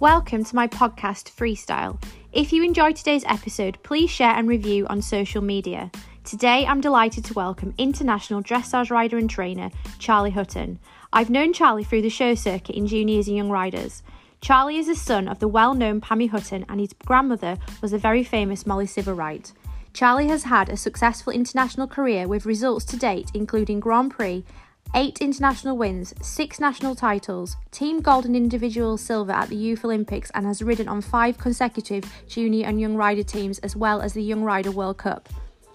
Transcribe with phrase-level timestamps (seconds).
[0.00, 2.02] Welcome to my podcast, Freestyle.
[2.32, 5.90] If you enjoyed today's episode, please share and review on social media.
[6.24, 10.78] Today, I'm delighted to welcome international dressage rider and trainer Charlie Hutton.
[11.12, 14.02] I've known Charlie through the show circuit in juniors and young riders.
[14.40, 17.98] Charlie is the son of the well known Pammy Hutton, and his grandmother was the
[17.98, 19.52] very famous Molly Sivewright.
[19.92, 24.46] Charlie has had a successful international career with results to date including Grand Prix
[24.94, 30.30] eight international wins, six national titles, team gold and individual silver at the Youth Olympics,
[30.34, 34.22] and has ridden on five consecutive junior and young rider teams as well as the
[34.22, 35.28] Young Rider World Cup.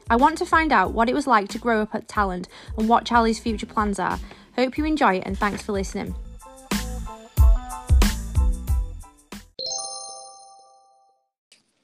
[0.09, 2.47] I want to find out what it was like to grow up at Talland
[2.77, 4.20] and what Charlie's future plans are.
[4.55, 6.13] Hope you enjoy it and thanks for listening.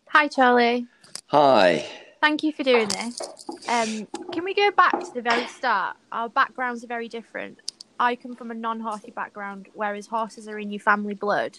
[0.08, 0.86] Hi, Charlie.
[1.28, 1.86] Hi.
[2.22, 3.20] Thank you for doing this.
[3.68, 5.98] Um, can we go back to the very start?
[6.12, 7.60] Our backgrounds are very different.
[8.00, 11.58] I come from a non-horsey background, whereas horses are in your family blood.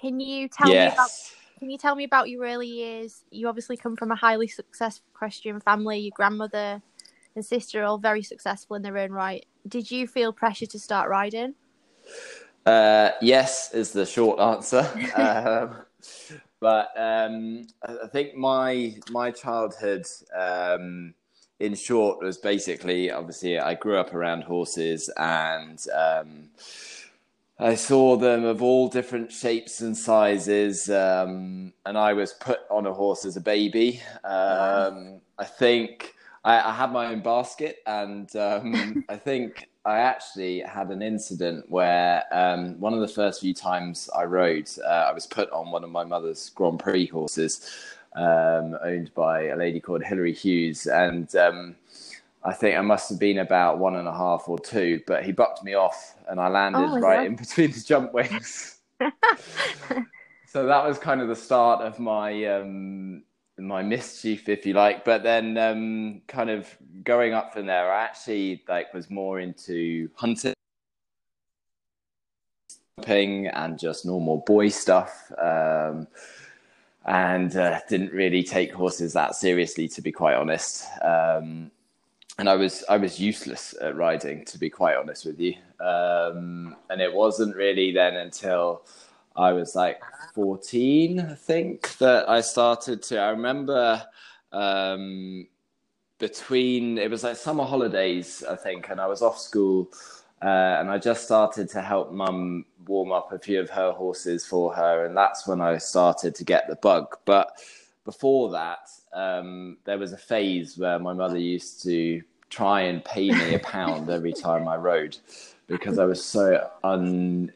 [0.00, 0.90] Can you tell yes.
[0.90, 1.10] me about?
[1.58, 3.24] Can you tell me about your early years?
[3.30, 5.98] You obviously come from a highly successful Christian family.
[5.98, 6.80] Your grandmother
[7.34, 9.44] and sister are all very successful in their own right.
[9.68, 11.54] Did you feel pressure to start riding?
[12.64, 14.88] Uh, yes, is the short answer.
[15.16, 15.76] um,
[16.60, 20.06] but um, I think my my childhood,
[20.38, 21.14] um,
[21.58, 25.84] in short, was basically obviously I grew up around horses and.
[25.94, 26.50] Um,
[27.62, 32.86] I saw them of all different shapes and sizes, um, and I was put on
[32.86, 34.00] a horse as a baby.
[34.24, 40.60] Um, I think I, I, had my own basket, and um, I think I actually
[40.60, 45.12] had an incident where um, one of the first few times I rode, uh, I
[45.12, 47.70] was put on one of my mother's Grand Prix horses,
[48.14, 51.76] um, owned by a lady called Hilary Hughes, and um,
[52.44, 55.32] I think I must have been about one and a half or two, but he
[55.32, 58.80] bucked me off, and I landed oh, right in between the jump wings.
[60.46, 63.22] so that was kind of the start of my um,
[63.60, 65.04] my mischief, if you like.
[65.04, 66.68] But then, um, kind of
[67.04, 70.54] going up from there, I actually like was more into hunting,
[73.06, 75.32] and just normal boy stuff.
[75.38, 76.06] Um,
[77.06, 80.84] and uh, didn't really take horses that seriously, to be quite honest.
[81.02, 81.70] Um,
[82.38, 85.54] and I was I was useless at riding, to be quite honest with you.
[85.80, 88.82] Um, and it wasn't really then until
[89.36, 90.00] I was like
[90.34, 93.18] 14, I think, that I started to.
[93.20, 94.04] I remember
[94.52, 95.46] um,
[96.18, 99.90] between, it was like summer holidays, I think, and I was off school.
[100.42, 104.46] Uh, and I just started to help mum warm up a few of her horses
[104.46, 105.04] for her.
[105.04, 107.18] And that's when I started to get the bug.
[107.26, 107.52] But
[108.04, 113.30] before that, um, there was a phase where my mother used to try and pay
[113.30, 115.16] me a pound every time I rode
[115.70, 117.52] because I was so unenthused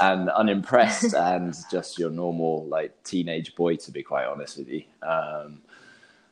[0.00, 4.84] and unimpressed and just your normal like teenage boy to be quite honest with you.
[5.02, 5.60] Um,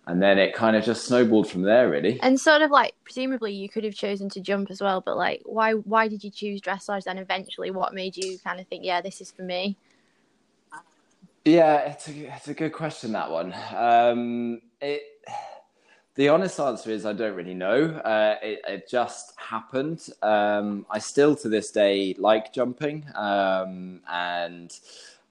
[0.07, 2.19] and then it kind of just snowballed from there really.
[2.23, 5.43] And sort of like presumably you could have chosen to jump as well, but like
[5.45, 7.71] why why did you choose dressage then eventually?
[7.71, 9.77] What made you kind of think, yeah, this is for me?
[11.45, 13.55] Yeah, it's a it's a good question that one.
[13.77, 15.03] Um, it
[16.15, 17.85] the honest answer is I don't really know.
[17.85, 20.09] Uh, it, it, just happened.
[20.23, 24.77] Um, I still to this day like jumping, um, and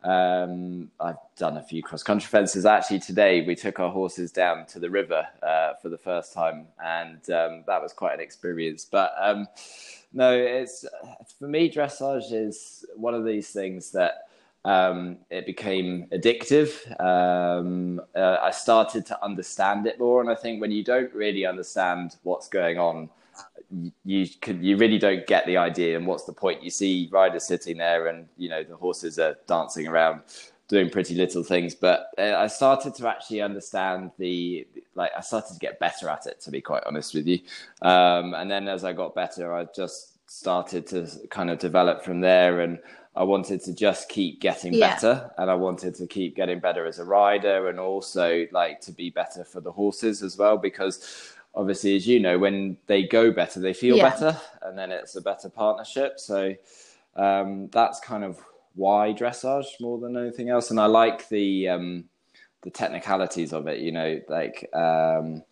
[0.04, 2.66] um, I've done a few cross country fences.
[2.66, 6.68] Actually, today we took our horses down to the river uh, for the first time,
[6.84, 8.86] and um, that was quite an experience.
[8.86, 9.48] But um,
[10.14, 10.86] no, it's
[11.38, 14.29] for me dressage is one of these things that
[14.70, 16.70] um, it became addictive.
[17.02, 21.44] Um, uh, I started to understand it more, and I think when you don't really
[21.44, 23.10] understand what's going on,
[24.06, 25.98] you can you really don't get the idea.
[25.98, 26.62] And what's the point?
[26.62, 30.22] You see riders sitting there, and you know the horses are dancing around,
[30.68, 31.74] doing pretty little things.
[31.74, 35.12] But uh, I started to actually understand the like.
[35.18, 37.40] I started to get better at it, to be quite honest with you.
[37.82, 42.22] Um, and then as I got better, I just started to kind of develop from
[42.22, 42.78] there and
[43.20, 44.94] I wanted to just keep getting yeah.
[44.94, 48.94] better and I wanted to keep getting better as a rider and also like to
[48.94, 53.30] be better for the horses as well because obviously as you know when they go
[53.30, 54.10] better they feel yeah.
[54.10, 56.56] better and then it's a better partnership so
[57.18, 58.40] um, that's kind of
[58.76, 62.06] why dressage more than anything else and I like the um,
[62.62, 65.44] the technicalities of it you know like um,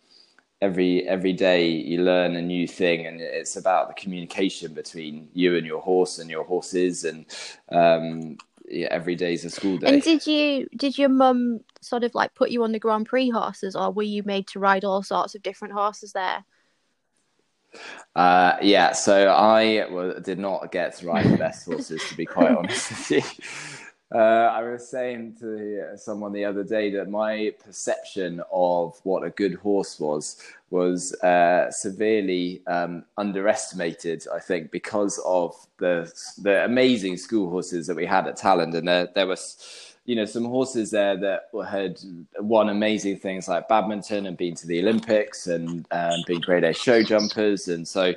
[0.60, 5.56] every every day you learn a new thing and it's about the communication between you
[5.56, 7.26] and your horse and your horses and
[7.70, 8.36] um
[8.70, 12.14] yeah, every day is a school day and did you did your mum sort of
[12.14, 15.02] like put you on the grand prix horses or were you made to ride all
[15.02, 16.44] sorts of different horses there
[18.16, 22.26] uh, yeah, so I well, did not get to ride the best horses, to be
[22.26, 23.22] quite honest with you.
[24.14, 29.30] Uh, I was saying to someone the other day that my perception of what a
[29.30, 34.24] good horse was was uh, severely um, underestimated.
[34.34, 38.88] I think because of the the amazing school horses that we had at Talland, and
[38.88, 42.00] there, there was you know some horses there that had
[42.38, 46.72] won amazing things like badminton and been to the Olympics and um, been grade A
[46.72, 48.14] show jumpers, and so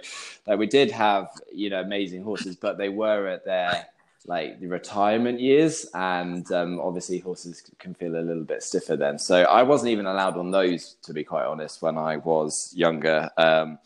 [0.48, 3.88] like we did have you know amazing horses, but they were at their
[4.26, 9.18] like the retirement years, and um, obviously horses can feel a little bit stiffer then.
[9.18, 13.30] So I wasn't even allowed on those, to be quite honest, when I was younger.
[13.38, 13.80] Um,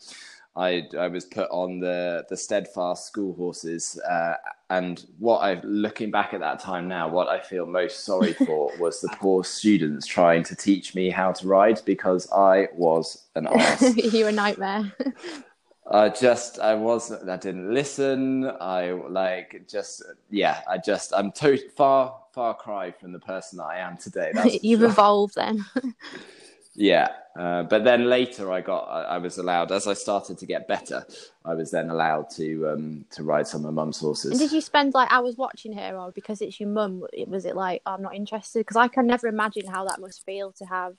[0.56, 4.36] I, I was put on the the steadfast school horses, uh,
[4.70, 8.72] and what I looking back at that time now, what I feel most sorry for
[8.78, 13.46] was the poor students trying to teach me how to ride because I was an
[13.54, 13.96] ass.
[13.96, 14.92] you were a nightmare.
[15.90, 18.50] I just I wasn't I didn't listen.
[18.60, 20.62] I like just yeah.
[20.68, 24.32] I just I'm to, far far cry from the person that I am today.
[24.62, 24.88] You've sure.
[24.88, 25.64] evolved then.
[26.74, 30.46] yeah, uh, but then later I got I, I, was allowed as I started to
[30.46, 31.06] get better.
[31.44, 34.32] I was then allowed to um to ride some of mum's horses.
[34.32, 37.06] And did you spend like hours watching her, or because it's your mum?
[37.28, 38.60] Was it like oh, I'm not interested?
[38.60, 40.96] Because I can never imagine how that must feel to have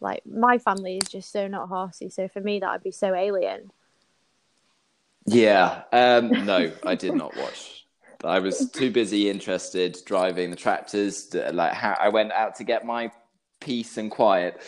[0.00, 2.08] like my family is just so not horsey.
[2.08, 3.70] So for me that would be so alien.
[5.26, 5.82] Yeah.
[5.92, 7.86] Um, no, I did not watch.
[8.22, 11.26] I was too busy interested driving the tractors.
[11.28, 13.12] To, like how I went out to get my
[13.60, 14.60] peace and quiet.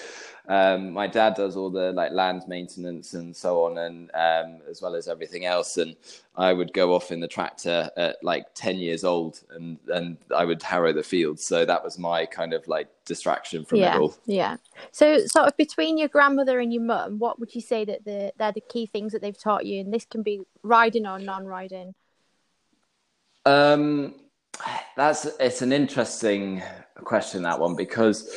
[0.49, 4.81] Um, my dad does all the like land maintenance and so on, and um, as
[4.81, 5.77] well as everything else.
[5.77, 5.97] And
[6.37, 10.45] I would go off in the tractor at like ten years old, and and I
[10.45, 11.45] would harrow the fields.
[11.45, 14.17] So that was my kind of like distraction from yeah, it all.
[14.27, 14.57] Yeah.
[14.93, 18.33] So sort of between your grandmother and your mum, what would you say that the
[18.39, 19.81] they're the key things that they've taught you?
[19.81, 21.95] And this can be riding or non-riding.
[23.45, 24.15] Um,
[24.97, 26.63] that's it's an interesting
[27.05, 28.31] question that one because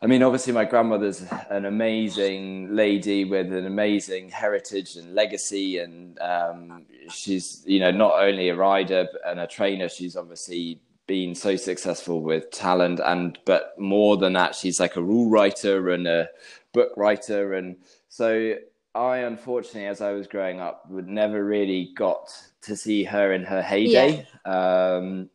[0.00, 6.18] I mean, obviously, my grandmother's an amazing lady with an amazing heritage and legacy, and
[6.20, 9.88] um, she's, you know, not only a rider and a trainer.
[9.88, 15.02] She's obviously been so successful with Talland, and but more than that, she's like a
[15.02, 16.28] rule writer and a
[16.72, 17.76] book writer, and
[18.08, 18.54] so
[18.94, 22.30] I, unfortunately, as I was growing up, would never really got
[22.62, 24.26] to see her in her heyday.
[24.46, 24.96] Yeah.
[24.96, 25.30] Um,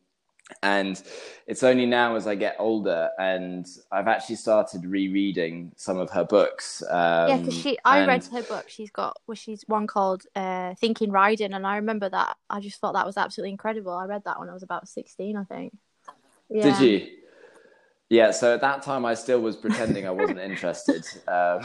[0.62, 1.02] and
[1.46, 6.24] it's only now as I get older and I've actually started rereading some of her
[6.24, 6.82] books.
[6.88, 8.08] Um, yeah, because she, I and...
[8.08, 8.68] read her book.
[8.68, 12.36] She's got, well, she's one called uh, Thinking Riding, and I remember that.
[12.50, 13.92] I just thought that was absolutely incredible.
[13.92, 15.76] I read that when I was about sixteen, I think.
[16.50, 16.78] Yeah.
[16.78, 17.08] Did you?
[18.10, 18.30] Yeah.
[18.30, 21.04] So at that time, I still was pretending I wasn't interested.
[21.28, 21.62] Um,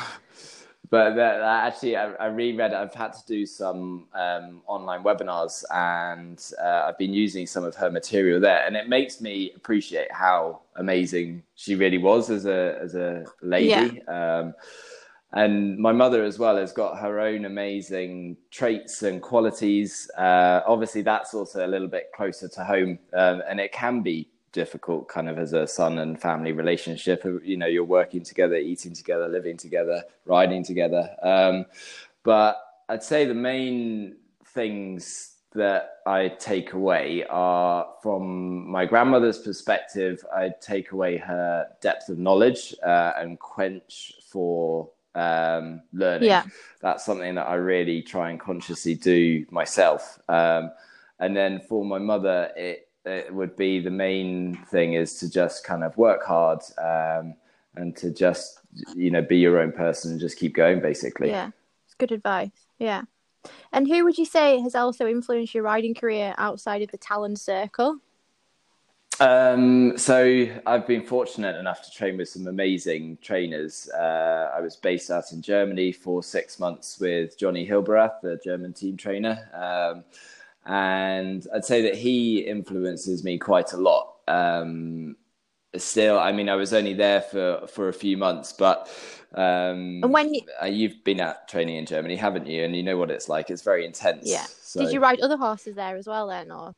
[0.89, 2.75] but that, that actually, I, I, reread it.
[2.75, 7.75] I've had to do some um, online webinars, and uh, I've been using some of
[7.75, 12.77] her material there, and it makes me appreciate how amazing she really was as a
[12.81, 14.01] as a lady.
[14.07, 14.39] Yeah.
[14.39, 14.55] Um,
[15.31, 20.09] and my mother as well has got her own amazing traits and qualities.
[20.17, 24.27] Uh, obviously, that's also a little bit closer to home, um, and it can be
[24.51, 28.93] difficult kind of as a son and family relationship you know you're working together eating
[28.93, 31.09] together living together riding together.
[31.21, 31.65] Um,
[32.23, 32.57] but
[32.89, 34.15] i'd say the main
[34.45, 42.09] things that i take away are from my grandmother's perspective i take away her depth
[42.09, 46.29] of knowledge uh, and quench for um, learning.
[46.29, 46.43] Yeah.
[46.81, 50.19] that's something that i really try and consciously do myself.
[50.29, 50.71] Um,
[51.19, 55.63] and then for my mother it it would be the main thing is to just
[55.63, 57.33] kind of work hard um,
[57.75, 58.59] and to just
[58.95, 61.49] you know be your own person and just keep going basically yeah
[61.85, 63.01] it's good advice yeah
[63.71, 67.37] and who would you say has also influenced your riding career outside of the Talland
[67.37, 67.99] circle
[69.19, 73.89] um, so I've been fortunate enough to train with some amazing trainers.
[73.89, 78.71] Uh, I was based out in Germany for six months with Jonny Hilberath, the German
[78.71, 79.49] team trainer.
[79.53, 80.05] Um,
[80.69, 84.17] and I'd say that he influences me quite a lot.
[84.27, 85.17] Um,
[85.75, 88.87] still, I mean, I was only there for for a few months, but
[89.33, 92.63] um, and when you, uh, you've been at training in Germany, haven't you?
[92.63, 93.49] And you know what it's like.
[93.49, 94.29] It's very intense.
[94.29, 94.45] Yeah.
[94.61, 94.81] So.
[94.81, 96.73] Did you ride other horses there as well, then, or?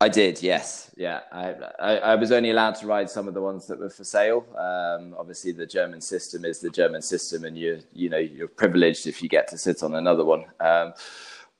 [0.00, 1.20] I did, yes, yeah.
[1.30, 4.02] I, I, I, was only allowed to ride some of the ones that were for
[4.02, 4.44] sale.
[4.58, 9.06] Um, obviously, the German system is the German system, and you you know you're privileged
[9.06, 10.44] if you get to sit on another one.
[10.58, 10.94] Um,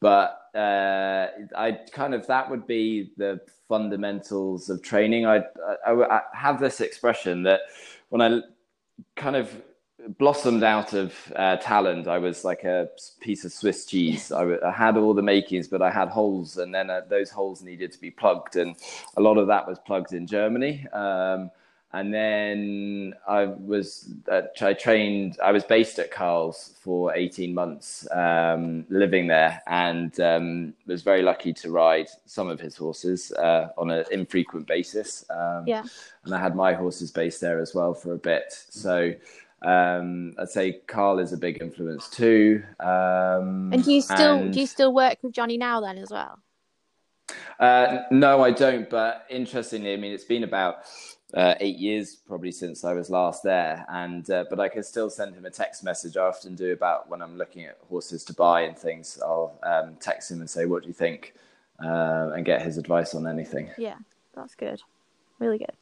[0.00, 5.26] but uh, I kind of that would be the fundamentals of training.
[5.26, 5.44] I,
[5.86, 7.60] I, I have this expression that
[8.10, 8.40] when I
[9.16, 9.50] kind of
[10.18, 12.06] blossomed out of uh, Talland.
[12.06, 12.88] I was like a
[13.20, 14.32] piece of Swiss cheese.
[14.32, 17.92] I, had all the makings, but I had holes, and then uh, those holes needed
[17.92, 18.76] to be plugged, and
[19.16, 20.86] a lot of that was plugged in Germany.
[20.92, 21.50] Um,
[21.94, 25.38] and then I was uh, I trained.
[25.42, 31.22] I was based at Carl's for eighteen months, um, living there, and um, was very
[31.22, 35.26] lucky to ride some of his horses uh, on an infrequent basis.
[35.28, 35.84] Um, yeah,
[36.24, 38.44] and I had my horses based there as well for a bit.
[38.70, 39.12] So
[39.60, 42.62] um, I'd say Carl is a big influence too.
[42.80, 46.10] Um, and do you still and, do you still work with Jonny now then as
[46.10, 46.38] well?
[47.60, 48.88] Uh, no, I don't.
[48.88, 50.86] But interestingly, I mean, it's been about
[51.34, 55.08] uh, eight years probably since I was last there, and uh, but I can still
[55.08, 56.16] send him a text message.
[56.16, 59.18] I often do about when I'm looking at horses to buy and things.
[59.22, 61.34] I'll um, text him and say, "What do you think?"
[61.82, 63.70] Uh, and get his advice on anything.
[63.78, 63.96] Yeah,
[64.34, 64.82] that's good.
[65.38, 65.72] Really good.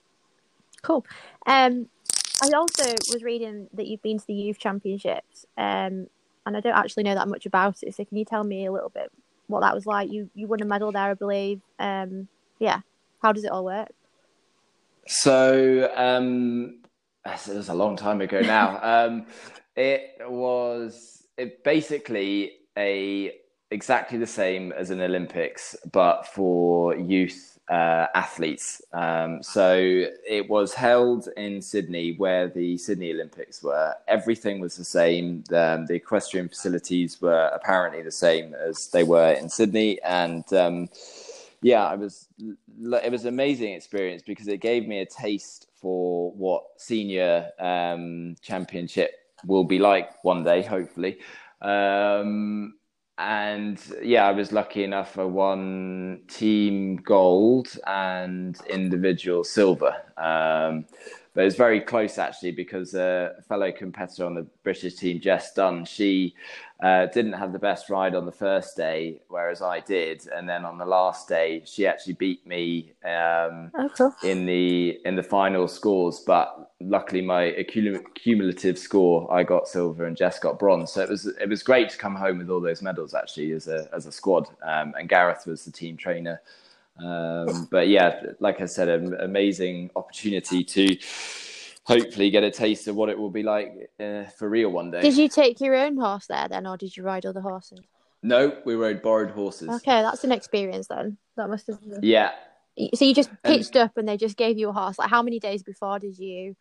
[0.82, 1.04] Cool.
[1.46, 1.88] Um,
[2.42, 6.06] I also was reading that you've been to the youth championships, um,
[6.46, 7.94] and I don't actually know that much about it.
[7.94, 9.10] So can you tell me a little bit
[9.48, 10.10] what that was like?
[10.10, 11.60] You you won a medal there, I believe.
[11.78, 12.28] Um,
[12.58, 12.80] yeah.
[13.20, 13.90] How does it all work?
[15.06, 16.80] So um,
[17.26, 18.78] it was a long time ago now.
[19.06, 19.26] um,
[19.76, 23.34] it was it basically a
[23.70, 28.82] exactly the same as an Olympics, but for youth uh, athletes.
[28.92, 33.94] Um, so it was held in Sydney, where the Sydney Olympics were.
[34.08, 35.44] Everything was the same.
[35.54, 40.88] Um, the equestrian facilities were apparently the same as they were in Sydney, and um,
[41.62, 42.28] yeah, I was.
[42.38, 48.36] It was an amazing experience because it gave me a taste for what senior um,
[48.42, 49.12] championship
[49.46, 51.18] will be like one day, hopefully.
[51.60, 52.74] Um,
[53.18, 55.18] and yeah, I was lucky enough.
[55.18, 59.94] I won team gold and individual silver.
[60.16, 60.86] Um,
[61.34, 65.54] but it was very close actually because a fellow competitor on the British team, Jess
[65.54, 66.34] Dunn, she
[66.82, 70.64] uh, didn't have the best ride on the first day, whereas I did, and then
[70.64, 74.14] on the last day, she actually beat me um, oh, cool.
[74.22, 76.20] in the in the final scores.
[76.20, 77.52] But luckily, my
[78.14, 80.92] cumulative score, I got silver and Jess got bronze.
[80.92, 83.68] So it was it was great to come home with all those medals actually as
[83.68, 84.48] a as a squad.
[84.62, 86.40] Um, and Gareth was the team trainer.
[87.04, 90.96] Um, but yeah, like I said, an amazing opportunity to
[91.84, 95.00] hopefully get a taste of what it will be like uh, for real one day.
[95.00, 97.80] Did you take your own horse there then, or did you ride other horses?
[98.22, 99.68] No, we rode borrowed horses.
[99.68, 101.16] Okay, that's an experience then.
[101.36, 101.80] That must have.
[101.80, 102.00] Been...
[102.02, 102.32] Yeah.
[102.94, 104.98] So you just pitched and, up and they just gave you a horse.
[104.98, 106.54] Like how many days before did you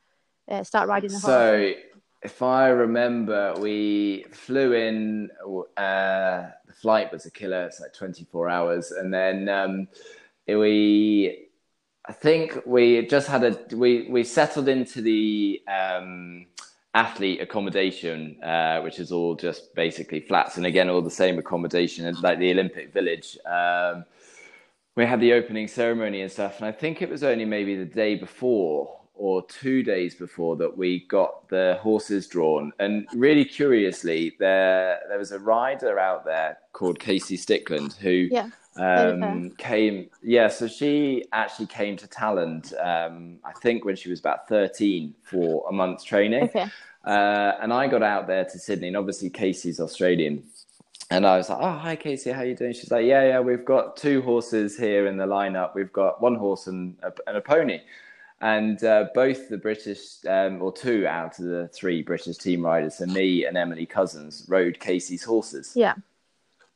[0.50, 1.25] uh, start riding the horse?
[1.25, 1.74] So,
[2.22, 5.29] if I remember, we flew in.
[5.77, 7.65] Uh, the flight was a killer.
[7.65, 9.88] It's like twenty four hours, and then um,
[10.48, 11.50] we
[12.10, 16.48] I think we just had a we we settled into the um,
[16.96, 22.12] athlete accommodation, uh, which is all just basically flats, and again all the same accommodation
[22.24, 23.38] like the Olympic Village.
[23.46, 24.05] Um,
[24.96, 27.86] we had the opening ceremony and stuff, and I think it was only maybe the
[27.86, 32.72] day before or two days before that we got the horses drawn.
[32.79, 38.50] And really curiously, there there was a rider out there called Casey Stickland who yeah
[38.79, 44.19] um, came yeah so she actually came to Talland um, I think when she was
[44.19, 46.43] about 13 for a month's training.
[46.43, 46.65] Okay.
[47.05, 50.43] uh, and I got out there to Sydney and obviously Casey's Australian.
[51.12, 52.74] And I was like oh hi Casey how you doing?
[52.74, 55.75] She's like yeah yeah we've got two horses here in the lineup.
[55.75, 57.81] We've got one horse and a, and a pony.
[58.41, 62.95] And uh, both the British, um, or two out of the three British team riders,
[62.95, 65.74] so me and Emily Cousins, rode Casey's horses.
[65.75, 65.95] Yeah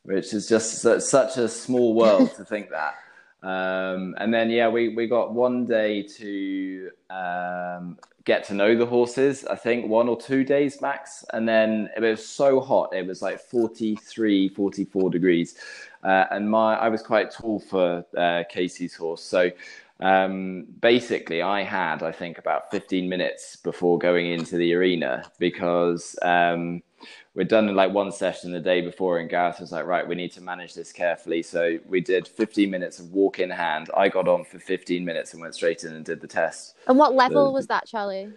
[0.04, 2.96] which is just such a small world to think that.
[3.44, 8.86] Um, and then yeah, we we got one day to um, get to know the
[8.86, 9.46] horses.
[9.46, 12.94] I think one or two days max, and then it was so hot.
[12.94, 15.56] It was like 43, 44 degrees,
[16.04, 19.52] uh, and my I was quite tall for uh, Casey's horse, so.
[20.00, 26.18] Um, basically, I had, I think, about 15 minutes before going into the arena because
[26.24, 26.82] um,
[27.36, 30.32] we'd done like one session the day before, and Gareth was like, right, we need
[30.34, 31.42] to manage this carefully.
[31.42, 33.90] So we did 15 minutes of walk in hand.
[33.96, 36.76] I got on for 15 minutes and went straight in and did the test.
[36.88, 38.30] And what level the, was that, Charlie?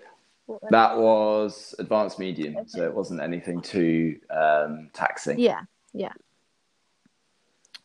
[0.70, 2.66] That was advanced medium, okay.
[2.68, 5.38] so it wasn't anything too um, taxing.
[5.38, 5.62] Yeah,
[5.92, 6.12] yeah.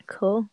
[0.06, 0.48] Cool.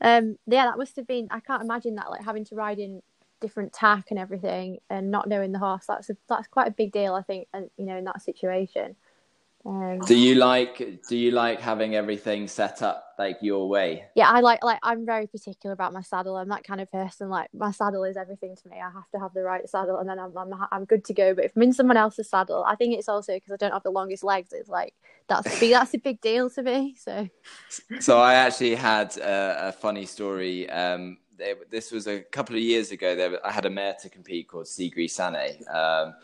[0.00, 1.28] Um, yeah, that must have been.
[1.30, 3.02] I can't imagine that, like having to ride in
[3.40, 5.84] different tack and everything, and not knowing the horse.
[5.86, 7.46] That's a, that's quite a big deal, I think.
[7.52, 8.96] And you know, in that situation.
[9.66, 14.04] Um, do you like do you like having everything set up like your way?
[14.14, 16.36] Yeah, I like like I'm very particular about my saddle.
[16.36, 17.30] I'm that kind of person.
[17.30, 18.76] Like my saddle is everything to me.
[18.76, 21.34] I have to have the right saddle, and then I'm I'm, I'm good to go.
[21.34, 23.82] But if I'm in someone else's saddle, I think it's also because I don't have
[23.82, 24.52] the longest legs.
[24.52, 24.92] It's like
[25.28, 26.94] that's big, that's a big deal to me.
[26.98, 27.28] So,
[28.00, 30.68] so I actually had a, a funny story.
[30.68, 31.18] Um,
[31.70, 33.16] this was a couple of years ago.
[33.16, 35.64] There, I had a mare to compete called Sigri Sane.
[35.72, 36.14] Um,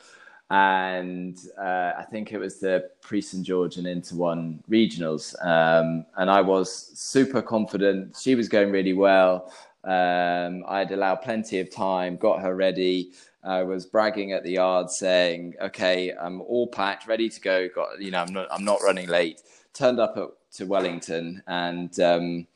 [0.50, 6.04] and uh, I think it was the Prix St George and Inter One regionals, um,
[6.16, 8.16] and I was super confident.
[8.20, 9.52] She was going really well.
[9.84, 13.12] Um, I'd allowed plenty of time, got her ready.
[13.42, 17.68] I was bragging at the yard, saying, "Okay, I'm all packed, ready to go.
[17.68, 19.42] Got you know, I'm not, I'm not running late."
[19.72, 22.46] Turned up at, to Wellington, and um,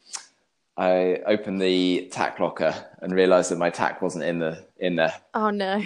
[0.77, 5.15] I opened the tack locker and realised that my tack wasn't in the in there.
[5.33, 5.81] Oh no!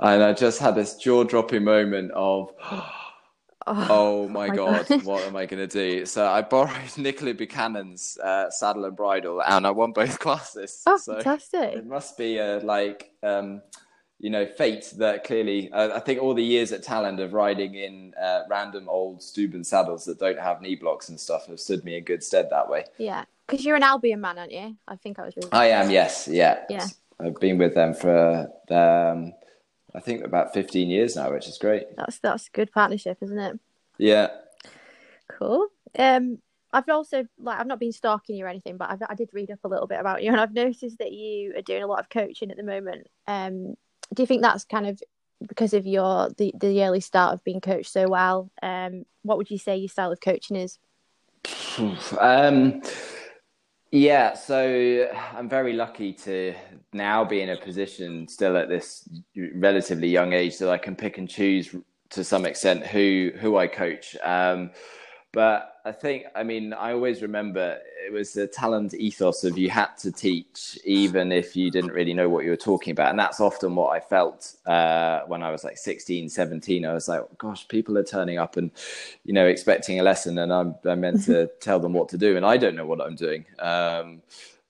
[0.00, 2.92] And I just had this jaw dropping moment of, oh,
[3.66, 6.06] oh my, my god, god, what am I going to do?
[6.06, 10.82] So I borrowed Nicola Buchanan's uh, saddle and bridle, and I won both classes.
[10.86, 11.74] Oh, so fantastic!
[11.74, 13.12] It must be a, like.
[13.22, 13.62] Um,
[14.18, 17.74] you know, fate that clearly, uh, I think all the years at Talland of riding
[17.74, 21.84] in uh, random old Stübben saddles that don't have knee blocks and stuff have stood
[21.84, 22.86] me in good stead that way.
[22.96, 24.76] Yeah, because you're an Albion man, aren't you?
[24.88, 25.36] I think I was.
[25.36, 25.90] Really I am.
[25.90, 26.28] Yes.
[26.28, 26.64] Yeah.
[26.70, 26.86] Yeah.
[27.20, 29.32] I've been with them for um,
[29.94, 31.84] I think about 15 years now, which is great.
[31.96, 33.58] That's that's a good partnership, isn't it?
[33.98, 34.28] Yeah.
[35.28, 35.68] Cool.
[35.98, 36.38] Um,
[36.72, 39.50] I've also like I've not been stalking you or anything, but I've, I did read
[39.50, 42.00] up a little bit about you, and I've noticed that you are doing a lot
[42.00, 43.06] of coaching at the moment.
[43.26, 43.76] Um,
[44.14, 45.00] do you think that's kind of
[45.46, 48.50] because of your the the early start of being coached so well?
[48.62, 50.78] Um, what would you say your style of coaching is?
[52.20, 52.82] um,
[53.92, 56.54] yeah, so I'm very lucky to
[56.92, 59.08] now be in a position still at this
[59.54, 61.74] relatively young age that I can pick and choose
[62.10, 64.16] to some extent who who I coach.
[64.22, 64.70] Um,
[65.32, 69.70] but I think, I mean, I always remember it was the Talland ethos of you
[69.70, 73.10] had to teach even if you didn't really know what you were talking about.
[73.10, 76.84] And that's often what I felt uh, when I was like 16, 17.
[76.84, 78.72] I was like, gosh, people are turning up and,
[79.24, 82.36] you know, expecting a lesson and I'm, I'm meant to tell them what to do.
[82.36, 83.44] And I don't know what I'm doing.
[83.60, 84.22] Um,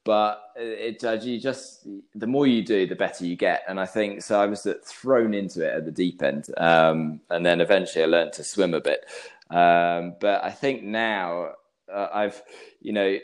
[0.06, 3.64] but it, it, you just the more you do, the better you get.
[3.68, 4.40] And I think so.
[4.40, 8.32] I was thrown into it at the deep end, um, and then eventually I learned
[8.34, 9.04] to swim a bit.
[9.50, 11.50] Um, but I think now
[11.92, 12.40] uh, I've,
[12.80, 13.18] you know,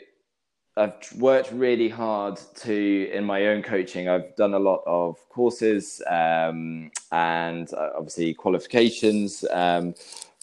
[0.75, 4.09] I've worked really hard to in my own coaching.
[4.09, 9.95] I've done a lot of courses um, and uh, obviously qualifications, um,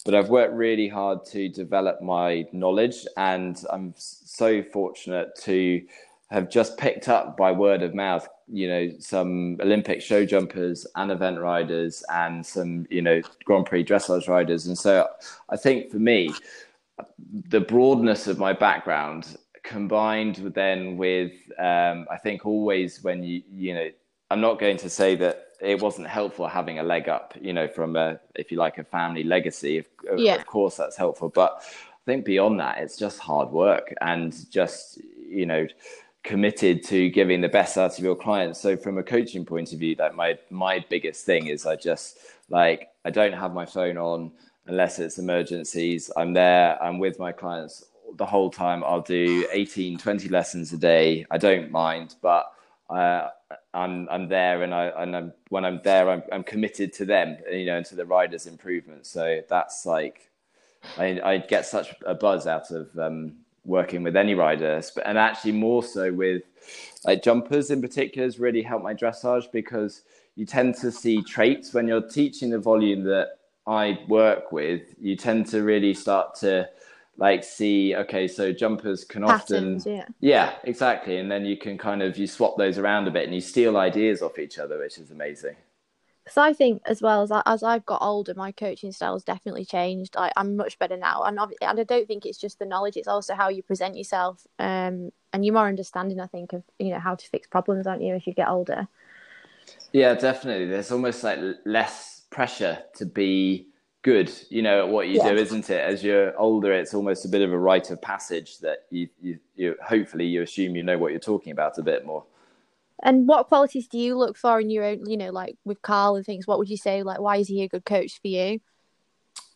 [0.05, 5.83] but I've worked really hard to develop my knowledge, and I'm so fortunate to
[6.31, 11.11] have just picked up by word of mouth, you know, some Olympic show jumpers and
[11.11, 14.65] event riders and some, you know, Grand Prix dressage riders.
[14.65, 15.07] And so
[15.49, 16.33] I think for me,
[17.49, 23.73] the broadness of my background combined then with, um, I think always when you, you
[23.73, 23.89] know,
[24.29, 27.67] I'm not going to say that it wasn't helpful having a leg up, you know,
[27.67, 29.79] from a, if you like, a family legacy.
[29.79, 29.85] Of,
[30.17, 30.35] yeah.
[30.35, 31.27] of course, that's helpful.
[31.27, 35.67] But I think beyond that, it's just hard work and just, you know,
[36.23, 38.59] committed to giving the best out of your clients.
[38.59, 42.19] So from a coaching point of view, that my my biggest thing is I just
[42.49, 44.31] like I don't have my phone on
[44.67, 46.11] unless it's emergencies.
[46.15, 48.83] I'm there, I'm with my clients the whole time.
[48.83, 51.25] I'll do 18, 20 lessons a day.
[51.31, 52.51] I don't mind, but
[52.89, 53.29] uh,
[53.73, 57.37] I'm I'm there, and I and I'm, when I'm there, I'm I'm committed to them,
[57.49, 59.05] you know, and to the riders' improvement.
[59.05, 60.29] So that's like
[60.97, 65.51] I I get such a buzz out of um, working with any rider, and actually
[65.51, 66.43] more so with
[67.05, 70.03] like jumpers in particular has really helped my dressage because
[70.35, 74.81] you tend to see traits when you're teaching the volume that I work with.
[74.99, 76.69] You tend to really start to
[77.17, 80.05] like see okay so jumpers can Patterns, often yeah.
[80.21, 83.35] yeah exactly and then you can kind of you swap those around a bit and
[83.35, 85.55] you steal ideas off each other which is amazing
[86.23, 89.23] because I think as well as I, as I've got older, my coaching style has
[89.23, 90.15] definitely changed.
[90.17, 93.07] I, am much better now, and, and I don't think it's just the knowledge; it's
[93.07, 96.19] also how you present yourself, um, and you're more understanding.
[96.19, 98.87] I think of you know how to fix problems, aren't you, as you get older?
[99.93, 100.67] Yeah, definitely.
[100.67, 103.67] There's almost like less pressure to be
[104.03, 105.29] good, you know, at what you yeah.
[105.29, 105.79] do, isn't it?
[105.79, 109.39] As you're older, it's almost a bit of a rite of passage that you, you,
[109.55, 112.25] you hopefully you assume you know what you're talking about a bit more.
[113.01, 116.15] And what qualities do you look for in your own, you know, like with Carl
[116.15, 116.45] and things?
[116.45, 118.59] What would you say, like, why is he a good coach for you?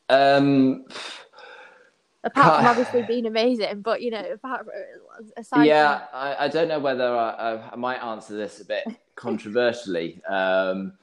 [0.10, 0.86] Um,
[2.24, 4.68] apart from obviously being amazing, but you know, apart
[5.38, 5.66] aside.
[5.66, 6.08] Yeah, from...
[6.14, 8.84] I, I don't know whether I, I, might answer this a bit
[9.16, 10.22] controversially.
[10.26, 10.94] um,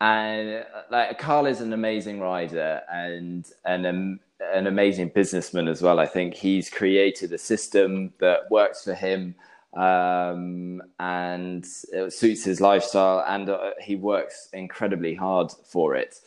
[0.00, 5.98] and like Carl is an amazing rider and and um, an amazing businessman as well.
[5.98, 9.34] I think he's created a system that works for him
[9.76, 16.18] um, and it suits his lifestyle, and uh, he works incredibly hard for it.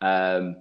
[0.00, 0.56] Um,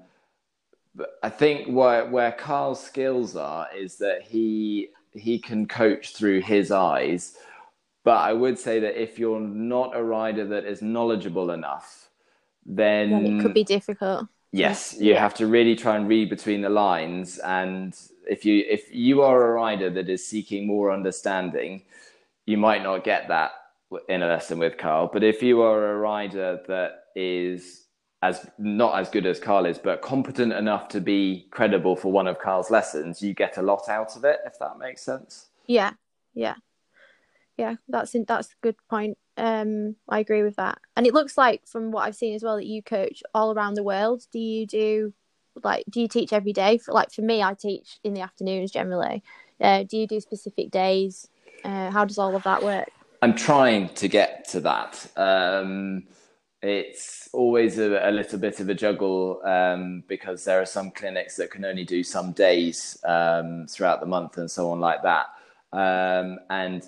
[0.94, 6.42] but I think where where Carl's skills are is that he he can coach through
[6.42, 7.36] his eyes.
[8.04, 12.10] But I would say that if you're not a rider that is knowledgeable enough,
[12.64, 14.28] then, then it could be difficult.
[14.52, 15.20] Yes, you yeah.
[15.20, 17.40] have to really try and read between the lines.
[17.40, 17.98] And
[18.30, 21.82] if you if you are a rider that is seeking more understanding,
[22.46, 23.52] you might not get that
[24.10, 25.10] in a lesson with Carl.
[25.12, 27.86] But if you are a rider that is
[28.22, 32.28] as not as good as Carl is, but competent enough to be credible for one
[32.28, 34.40] of Carl's lessons, you get a lot out of it.
[34.46, 35.48] If that makes sense.
[35.68, 35.92] Yeah,
[36.34, 36.56] yeah,
[37.58, 37.76] yeah.
[37.88, 39.18] That's in, that's a good point.
[39.38, 40.80] Um, I agree with that.
[40.96, 43.76] And it looks like from what I've seen as well that you coach all around
[43.76, 44.24] the world.
[44.32, 45.14] Do you do
[45.64, 46.78] like do you teach every day?
[46.78, 49.24] For, like for me, I teach in the afternoons generally.
[49.60, 51.28] Uh, do you do specific days?
[51.66, 52.90] Uh, how does all of that work?
[53.24, 55.08] I'm trying to get to that.
[55.18, 56.04] Um,
[56.62, 61.36] it's always a, a, little bit of a juggle um, because there are some clinics
[61.38, 65.26] that can only do some days um, throughout the month and so on like that.
[65.74, 66.84] Um, and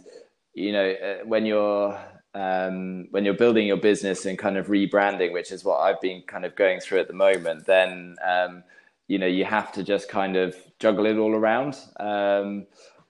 [0.53, 1.99] you know, uh, when you're
[2.35, 6.21] um, when you're building your business and kind of rebranding, which is what I've been
[6.27, 8.63] kind of going through at the moment, then um,
[9.07, 11.77] you know you have to just kind of juggle it all around.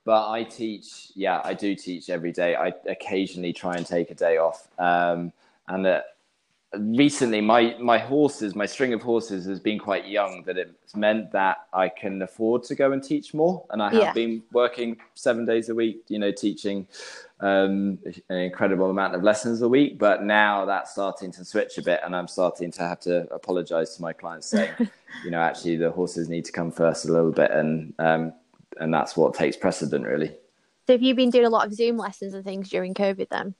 [0.07, 2.55] But I teach, yeah, I do teach every day.
[2.55, 5.33] I occasionally try and take a day off, um,
[5.67, 5.99] and uh,
[6.77, 10.43] recently my my horses, my string of horses, has been quite young.
[10.43, 14.01] That it's meant that I can afford to go and teach more, and I have
[14.01, 14.13] yeah.
[14.13, 16.05] been working seven days a week.
[16.07, 16.87] You know, teaching
[17.41, 19.99] um, an incredible amount of lessons a week.
[19.99, 23.97] But now that's starting to switch a bit, and I'm starting to have to apologize
[23.97, 24.71] to my clients, saying,
[25.25, 28.31] you know, actually the horses need to come first a little bit, and um,
[28.79, 30.35] and that's what takes precedent, really.
[30.87, 33.55] So, have you been doing a lot of Zoom lessons and things during COVID then?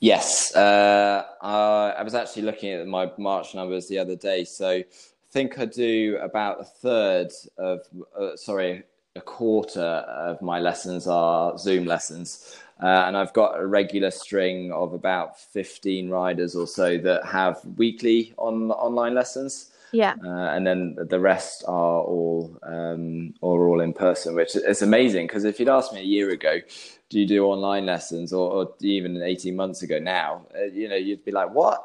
[0.00, 4.44] Yes, uh, I was actually looking at my March numbers the other day.
[4.44, 4.84] So, I
[5.30, 7.80] think I do about a third of,
[8.18, 8.84] uh, sorry,
[9.14, 12.56] a quarter of my lessons are Zoom lessons.
[12.82, 17.60] Uh, and I've got a regular string of about 15 riders or so that have
[17.76, 19.72] weekly on online lessons.
[19.92, 20.14] Yeah.
[20.24, 25.26] Uh, and then the rest are all um, are all in person, which is amazing
[25.26, 26.60] because if you'd asked me a year ago,
[27.08, 30.96] do you do online lessons or, or even 18 months ago now, uh, you know,
[30.96, 31.84] you'd be like, what?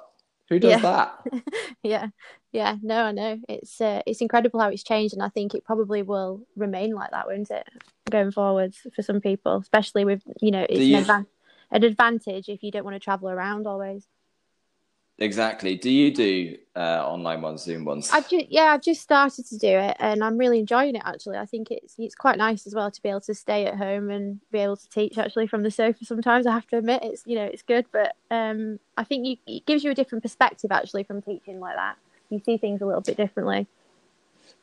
[0.50, 0.80] Who does yeah.
[0.80, 1.28] that?
[1.84, 2.08] yeah.
[2.52, 3.40] Yeah, no, I know.
[3.50, 7.12] It's uh, it's incredible how it's changed and I think it probably will remain like
[7.12, 7.68] that, won't it?
[8.12, 10.98] Going forward for some people, especially with, you know, it's you...
[10.98, 11.26] an,
[11.72, 14.08] an advantage if you don't want to travel around always.
[15.20, 15.76] Exactly.
[15.76, 18.10] Do you do uh, online ones, Zoom ones?
[18.12, 21.04] I've just, yeah, I've just started to do it, and I'm really enjoying it.
[21.06, 23.78] Actually, I think it's it's quite nice as well to be able to stay at
[23.78, 26.04] home and be able to teach actually from the sofa.
[26.04, 29.38] Sometimes I have to admit it's you know it's good, but um, I think you,
[29.46, 31.96] it gives you a different perspective actually from teaching like that.
[32.30, 33.68] You see things a little bit differently.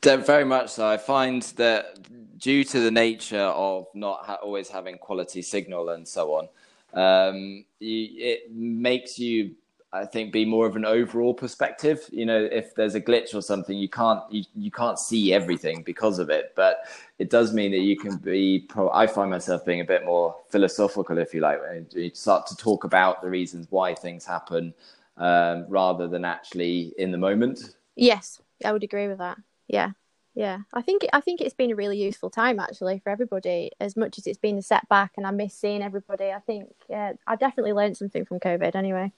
[0.03, 0.87] Very much so.
[0.87, 1.99] I find that
[2.37, 6.49] due to the nature of not ha- always having quality signal and so on,
[6.93, 9.51] um, you, it makes you
[9.93, 12.07] I think be more of an overall perspective.
[12.11, 15.83] You know, if there's a glitch or something, you can't you, you can't see everything
[15.83, 16.53] because of it.
[16.55, 16.85] But
[17.19, 18.59] it does mean that you can be.
[18.59, 21.59] Pro- I find myself being a bit more philosophical, if you like.
[21.91, 24.73] You start to talk about the reasons why things happen
[25.17, 27.75] um, rather than actually in the moment.
[27.95, 29.39] Yes, I would agree with that.
[29.67, 29.91] Yeah,
[30.35, 30.59] yeah.
[30.73, 33.71] I think I think it's been a really useful time actually for everybody.
[33.81, 36.31] As much as it's been a setback, and I miss seeing everybody.
[36.31, 39.11] I think yeah, I definitely learned something from COVID anyway.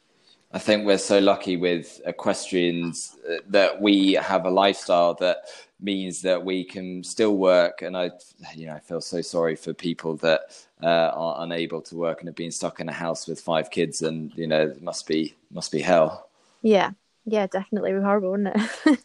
[0.53, 5.45] I think we're so lucky with equestrians uh, that we have a lifestyle that
[5.81, 7.81] means that we can still work.
[7.81, 8.11] And I,
[8.53, 10.41] you know, I feel so sorry for people that
[10.81, 14.03] uh, are unable to work and have been stuck in a house with five kids,
[14.03, 16.29] and you know, it must be must be hell.
[16.61, 16.91] Yeah,
[17.25, 18.99] yeah, definitely horrible, wouldn't it?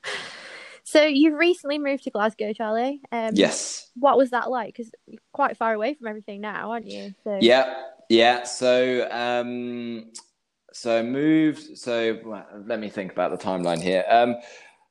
[0.85, 3.01] so you've recently moved to Glasgow, Charlie.
[3.11, 3.91] Um, yes.
[3.95, 4.75] What was that like?
[4.75, 7.15] Because you're quite far away from everything now, aren't you?
[7.25, 7.39] So...
[7.41, 8.45] Yeah, yeah.
[8.45, 9.09] So.
[9.11, 10.13] Um,
[10.73, 11.79] so moved.
[11.79, 14.05] So well, let me think about the timeline here.
[14.09, 14.37] Um,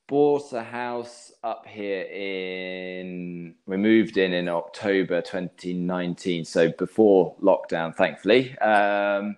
[0.07, 3.55] bought a house up here in.
[3.65, 8.57] We moved in in October 2019, so before lockdown, thankfully.
[8.59, 9.37] Um,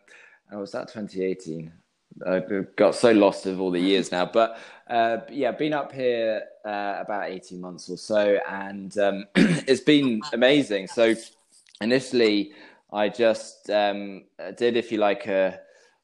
[0.51, 1.71] oh, was that 2018?
[2.27, 6.43] I've got so lost of all the years now, but uh, yeah, been up here
[6.65, 10.87] uh, about 18 months or so, and um, it's been amazing.
[10.87, 11.15] So
[11.81, 12.51] initially,
[12.91, 14.23] I just um,
[14.57, 15.59] did, if you like, a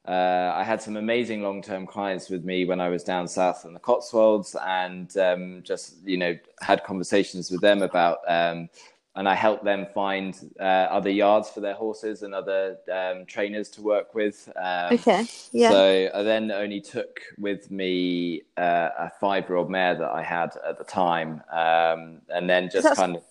[0.08, 3.66] uh, I had some amazing long term clients with me when I was down south
[3.66, 8.20] in the Cotswolds, and um, just you know had conversations with them about.
[8.28, 8.70] Um,
[9.18, 13.70] and I helped them find uh, other yards for their horses and other um, trainers
[13.70, 14.52] to work with.
[14.58, 15.26] Um, okay.
[15.54, 15.70] Yeah.
[15.70, 20.78] So I then only took with me uh, a five-year-old mare that I had at
[20.78, 23.24] the time, um, and then just kind of.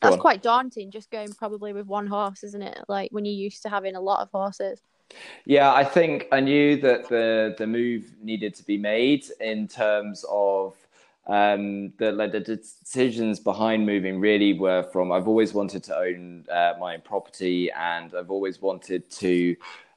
[0.00, 2.78] That's quite daunting, just going probably with one horse, isn't it?
[2.88, 4.80] Like when you're used to having a lot of horses.
[5.44, 10.24] Yeah, I think I knew that the the move needed to be made in terms
[10.28, 10.74] of
[11.26, 16.44] um, the like the decisions behind moving really were from I've always wanted to own
[16.50, 19.56] uh, my own property and I've always wanted to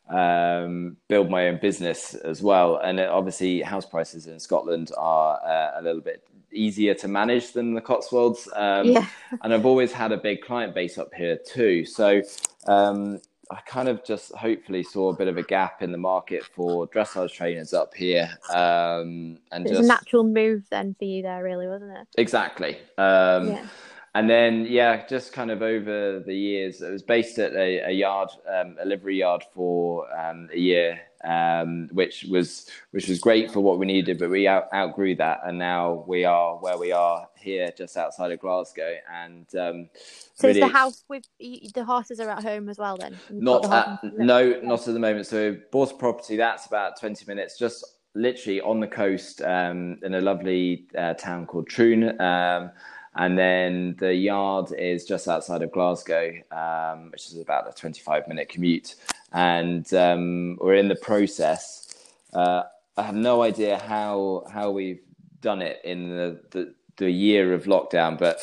[0.10, 2.78] um, build my own business as well.
[2.78, 7.52] And it, obviously, house prices in Scotland are uh, a little bit easier to manage
[7.52, 8.48] than the Cotswolds.
[8.56, 9.06] Um, yeah.
[9.42, 11.86] and I've always had a big client base up here too.
[11.86, 12.22] So
[12.68, 16.44] um, I kind of just hopefully saw a bit of a gap in the market
[16.44, 18.30] for dressage trainers up here.
[18.50, 19.84] Um, and it's just...
[19.84, 22.08] a natural move then for you there, really, wasn't it?
[22.18, 22.78] Exactly.
[22.98, 23.68] Um, yeah.
[24.16, 27.92] And then, yeah, just kind of over the years, it was based at a, a
[27.92, 33.52] yard, um, a livery yard for um, a year um, which was which was great
[33.52, 36.92] for what we needed, but we out, outgrew that, and now we are where we
[36.92, 38.96] are here, just outside of Glasgow.
[39.12, 39.90] And um,
[40.36, 42.98] so, really, is the house with the horses are at home as well?
[42.98, 45.26] Then not at, no, not at the moment.
[45.28, 50.16] So bought a property that's about twenty minutes, just literally on the coast um, in
[50.16, 52.20] a lovely uh, town called Troon.
[52.22, 52.72] Um,
[53.18, 58.28] and then the yard is just outside of Glasgow, um, which is about a 25
[58.28, 58.96] minute commute
[59.34, 61.96] and um, we're in the process.
[62.34, 62.64] Uh,
[62.96, 65.02] I have no idea how how we've
[65.42, 68.40] done it in the, the, the year of lockdown, but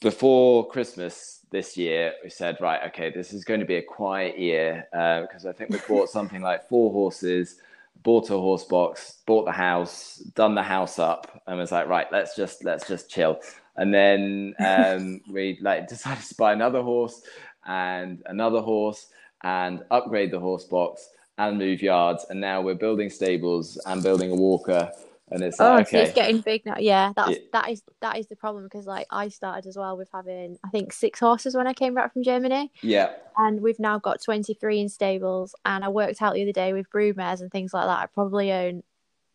[0.00, 4.38] before Christmas this year, we said, right, okay, this is going to be a quiet
[4.38, 7.56] year because uh, I think we bought something like four horses,
[8.02, 12.06] bought a horse box, bought the house, done the house up, and was like, right,
[12.10, 13.38] let's just let's just chill.
[13.76, 17.22] And then um, we like decided to buy another horse
[17.66, 19.06] and another horse
[19.42, 22.26] and upgrade the horse box and move yards.
[22.28, 24.90] And now we're building stables and building a walker.
[25.32, 25.98] And it's oh, like, okay.
[25.98, 26.74] so it's getting big now.
[26.78, 27.36] Yeah, that's yeah.
[27.52, 30.70] that is that is the problem because like I started as well with having I
[30.70, 32.72] think six horses when I came back from Germany.
[32.82, 35.54] Yeah, and we've now got twenty three in stables.
[35.64, 38.00] And I worked out the other day with brood mares and things like that.
[38.00, 38.82] I probably own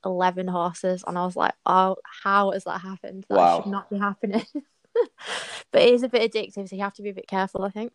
[0.06, 3.26] 11 horses and I was like, oh, how has that happened?
[3.30, 3.62] That wow.
[3.62, 4.46] should not be happening.
[5.72, 7.70] but it is a bit addictive, so you have to be a bit careful, I
[7.70, 7.92] think.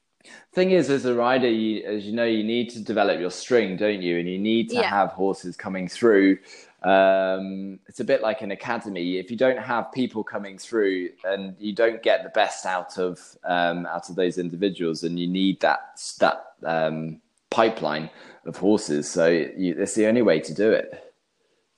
[0.52, 3.76] Thing is, as a rider, you, as you know, you need to develop your string,
[3.76, 4.18] don't you?
[4.18, 4.90] And you need to yeah.
[4.90, 6.38] have horses coming through.
[6.82, 9.16] Um, it's a bit like an academy.
[9.16, 13.18] If you don't have people coming through, and you don't get the best out of
[13.44, 18.10] um, out of those individuals, and you need that that um, pipeline
[18.44, 19.10] of horses.
[19.10, 21.09] So you, that's the only way to do it.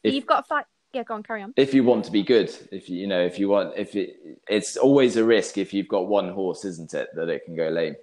[0.03, 1.55] If, You've got five yeah, go on, carry on.
[1.57, 4.41] If you want to be good, if you, you know, if you want, if it,
[4.47, 7.69] it's always a risk if you've got one horse, isn't it, that it can go
[7.69, 7.97] lame.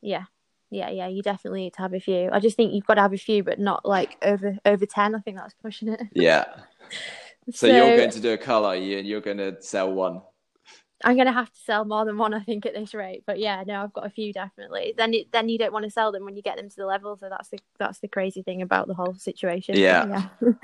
[0.00, 0.24] Yeah,
[0.70, 1.08] yeah, yeah.
[1.08, 2.30] You definitely need to have a few.
[2.32, 5.14] I just think you've got to have a few, but not like over over ten.
[5.14, 6.00] I think that's pushing it.
[6.12, 6.44] Yeah.
[7.50, 10.22] so, so you're going to do a colour, you and you're going to sell one.
[11.02, 13.22] I'm gonna have to sell more than one, I think, at this rate.
[13.26, 14.92] But yeah, no, I've got a few definitely.
[14.96, 16.84] Then, it, then you don't want to sell them when you get them to the
[16.84, 17.16] level.
[17.16, 19.76] So that's the that's the crazy thing about the whole situation.
[19.76, 20.28] Yeah.
[20.42, 20.52] yeah.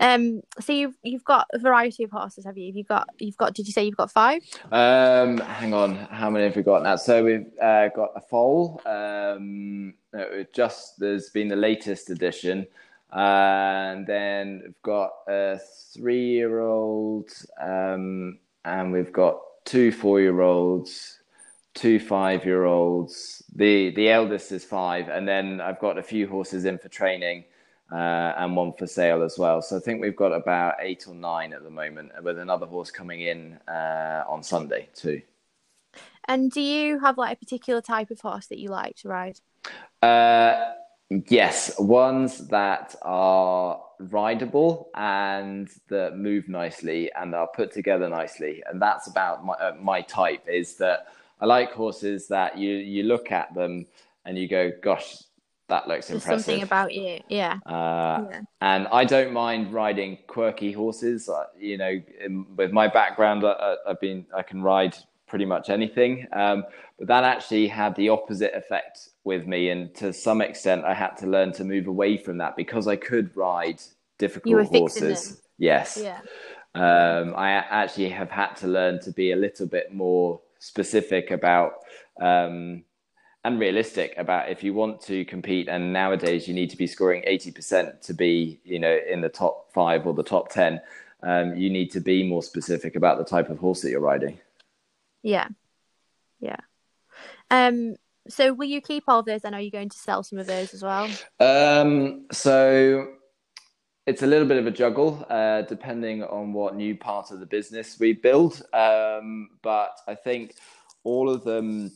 [0.00, 0.42] um.
[0.60, 2.72] So you've you've got a variety of horses, have you?
[2.74, 3.54] You've got you've got.
[3.54, 4.42] Did you say you've got five?
[4.72, 5.38] Um.
[5.38, 5.96] Hang on.
[5.96, 6.96] How many have we got now?
[6.96, 8.80] So we've uh, got a foal.
[8.86, 9.94] Um.
[10.54, 12.66] Just there's been the latest edition.
[13.12, 15.58] and then we've got a
[15.94, 17.30] three-year-old,
[17.60, 21.20] um, and we've got two four year olds,
[21.74, 23.42] two five year olds.
[23.54, 27.44] The the eldest is five, and then I've got a few horses in for training.
[27.90, 29.62] Uh, and one for sale as well.
[29.62, 32.90] So I think we've got about eight or nine at the moment, with another horse
[32.90, 35.22] coming in uh, on Sunday too.
[36.26, 39.40] And do you have like a particular type of horse that you like to ride?
[40.02, 40.72] Uh,
[41.10, 48.62] Yes, ones that are rideable and that move nicely and are put together nicely.
[48.66, 51.06] And that's about my, uh, my type is that
[51.40, 53.86] I like horses that you, you look at them
[54.26, 55.22] and you go, gosh,
[55.68, 56.44] that looks There's impressive.
[56.44, 57.58] Something about you, yeah.
[57.66, 58.40] Uh, yeah.
[58.60, 61.28] And I don't mind riding quirky horses.
[61.28, 65.68] Uh, you know, in, with my background, I, have been I can ride pretty much
[65.68, 66.26] anything.
[66.32, 66.64] Um,
[66.98, 71.16] but that actually had the opposite effect with me, and to some extent, I had
[71.18, 73.80] to learn to move away from that because I could ride
[74.16, 75.42] difficult horses.
[75.58, 76.00] Yes.
[76.02, 76.20] Yeah.
[76.74, 81.74] Um, I actually have had to learn to be a little bit more specific about
[82.20, 82.84] um,
[83.44, 85.68] and realistic about if you want to compete.
[85.68, 89.28] And nowadays, you need to be scoring eighty percent to be, you know, in the
[89.28, 90.80] top five or the top ten.
[91.22, 94.38] Um, you need to be more specific about the type of horse that you're riding.
[95.22, 95.48] Yeah,
[96.38, 96.60] yeah.
[97.50, 97.96] Um,
[98.28, 99.44] so will you keep all those?
[99.44, 101.08] And are you going to sell some of those as well?
[101.40, 103.08] Um, so
[104.06, 107.46] it's a little bit of a juggle, uh, depending on what new part of the
[107.46, 108.62] business we build.
[108.72, 110.54] Um, but I think
[111.04, 111.90] all of them,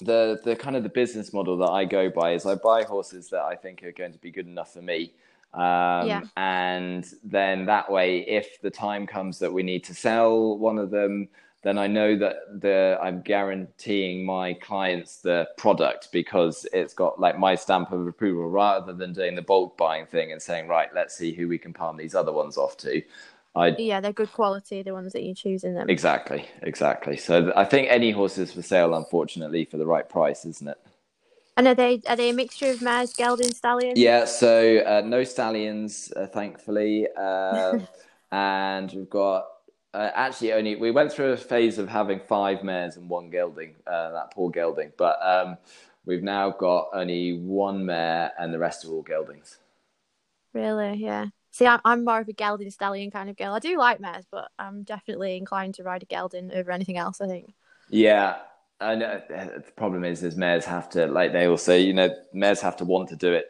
[0.00, 3.28] the the kind of the business model that I go by is I buy horses
[3.30, 5.12] that I think are going to be good enough for me.
[5.54, 6.22] Um, yeah.
[6.36, 10.90] And then that way, if the time comes that we need to sell one of
[10.90, 11.28] them,
[11.62, 17.38] then I know that the I'm guaranteeing my clients the product because it's got like
[17.38, 21.16] my stamp of approval rather than doing the bulk buying thing and saying right let's
[21.16, 23.02] see who we can palm these other ones off to.
[23.58, 24.82] I, yeah, they're good quality.
[24.82, 25.90] The ones that you choose in them.
[25.90, 27.16] Exactly, exactly.
[27.16, 30.78] So I think any horses for sale, unfortunately, for the right price, isn't it?
[31.56, 33.98] And are they are they a mixture of mares, geldings, stallions?
[33.98, 37.78] Yeah, so uh, no stallions, uh, thankfully, uh,
[38.30, 39.48] and we've got
[39.92, 43.74] uh, actually only we went through a phase of having five mares and one gelding.
[43.84, 45.58] Uh, that poor gelding, but um,
[46.06, 49.58] we've now got only one mare and the rest are all geldings.
[50.52, 50.94] Really?
[50.98, 51.26] Yeah.
[51.58, 53.52] See, I'm, I'm more of a gelding stallion kind of girl.
[53.52, 57.20] I do like mares, but I'm definitely inclined to ride a gelding over anything else.
[57.20, 57.52] I think.
[57.88, 58.36] Yeah,
[58.80, 62.60] and uh, the problem is, is mares have to like they also, you know, mares
[62.60, 63.46] have to want to do it.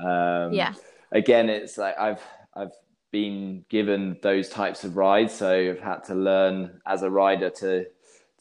[0.00, 0.74] Um, yeah.
[1.10, 2.22] Again, it's like I've
[2.54, 2.70] I've
[3.10, 7.86] been given those types of rides, so I've had to learn as a rider to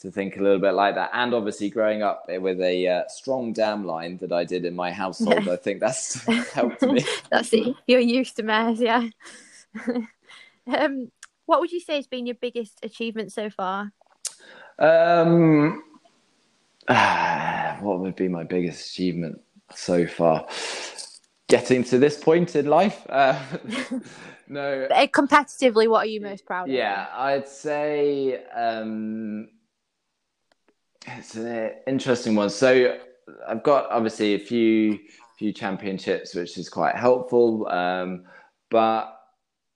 [0.01, 1.09] to think a little bit like that.
[1.13, 4.91] And obviously, growing up with a uh, strong dam line that I did in my
[4.91, 5.53] household, yeah.
[5.53, 7.03] I think that's helped me.
[7.31, 7.75] that's it.
[7.87, 9.07] You're used to mares, yeah.
[10.67, 11.11] um,
[11.45, 13.91] what would you say has been your biggest achievement so far?
[14.79, 15.83] Um,
[16.87, 19.41] what would be my biggest achievement
[19.73, 20.47] so far?
[21.47, 23.05] Getting to this point in life.
[23.09, 23.41] Uh,
[24.49, 24.83] no.
[24.91, 26.75] Uh, competitively, what are you most proud of?
[26.75, 29.47] Yeah, I'd say um,
[31.07, 32.49] it's an interesting one.
[32.49, 32.97] So
[33.47, 34.99] I've got obviously a few
[35.37, 37.67] few championships, which is quite helpful.
[37.69, 38.25] Um,
[38.69, 39.13] but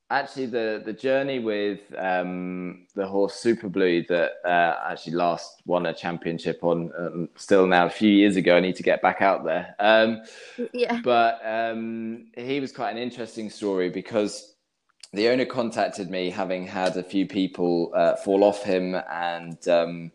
[0.09, 5.85] actually, the the journey with um, the horse Super Blue that uh, actually last won
[5.85, 8.57] a championship on um, still now a few years ago.
[8.57, 9.75] I need to get back out there.
[9.79, 10.21] Um,
[10.73, 10.99] yeah.
[11.03, 14.55] But um, he was quite an interesting story because
[15.13, 20.11] the owner contacted me, having had a few people uh, fall off him and um,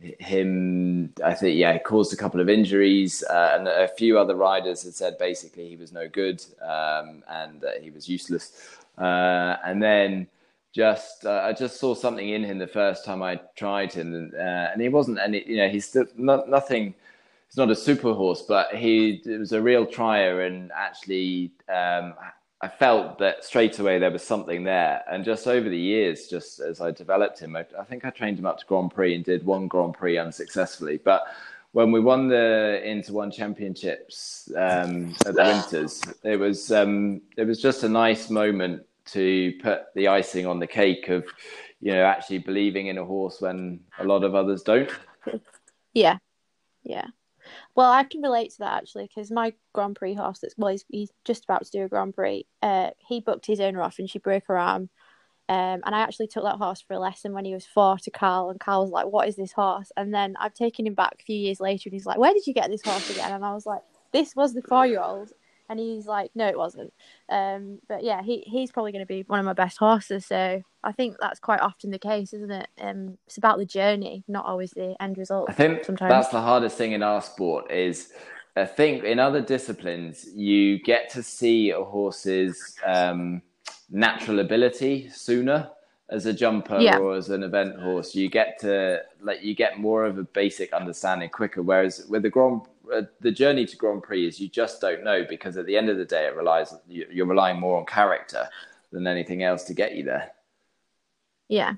[0.00, 4.34] him, I think, yeah, he caused a couple of injuries, uh, and a few other
[4.34, 8.76] riders had said basically he was no good um, and that he was useless.
[8.98, 10.26] Uh, and then
[10.72, 14.34] just uh, I just saw something in him the first time I tried him, and,
[14.34, 16.94] uh, and he wasn't, and you know, he's still not, nothing.
[17.48, 22.14] He's not a super horse, but he was a real trier, and actually um,
[22.66, 25.04] I felt that straight away there was something there.
[25.08, 28.40] And just over the years, just as I developed him, I, I, think I trained
[28.40, 30.98] him up to Grand Prix and did one Grand Prix unsuccessfully.
[30.98, 31.22] But
[31.70, 37.44] when we won the Inter One Championships um, at the Winters, it was um, it
[37.44, 41.24] was just a nice moment to put the icing on the cake of,
[41.80, 44.90] you know, actually believing in a horse when a lot of others don't.
[45.94, 46.18] Yeah,
[46.82, 47.06] yeah.
[47.76, 50.84] Well, I can relate to that actually because my Grand Prix horse, that's well, he's,
[50.88, 52.46] he's just about to do a Grand Prix.
[52.62, 54.88] Uh, he booked his owner off and she broke her arm.
[55.48, 58.10] Um, and I actually took that horse for a lesson when he was four to
[58.10, 61.18] Carl, and Carl was like, "What is this horse?" And then I've taken him back
[61.20, 63.44] a few years later, and he's like, "Where did you get this horse again?" And
[63.44, 65.30] I was like, "This was the four-year-old."
[65.68, 66.92] And he's like, no, it wasn't.
[67.28, 70.26] Um, but yeah, he he's probably going to be one of my best horses.
[70.26, 72.68] So I think that's quite often the case, isn't it?
[72.80, 75.46] Um, it's about the journey, not always the end result.
[75.48, 76.10] I think sometimes.
[76.10, 78.12] that's the hardest thing in our sport is.
[78.58, 83.42] I think in other disciplines you get to see a horse's um,
[83.90, 85.70] natural ability sooner
[86.08, 86.98] as a jumper yeah.
[86.98, 88.14] or as an event horse.
[88.14, 91.62] You get to like you get more of a basic understanding quicker.
[91.62, 92.62] Whereas with the Grand
[92.94, 95.88] uh, the journey to Grand Prix is you just don't know because at the end
[95.88, 98.48] of the day, it relies you're relying more on character
[98.92, 100.30] than anything else to get you there.
[101.48, 101.74] Yeah,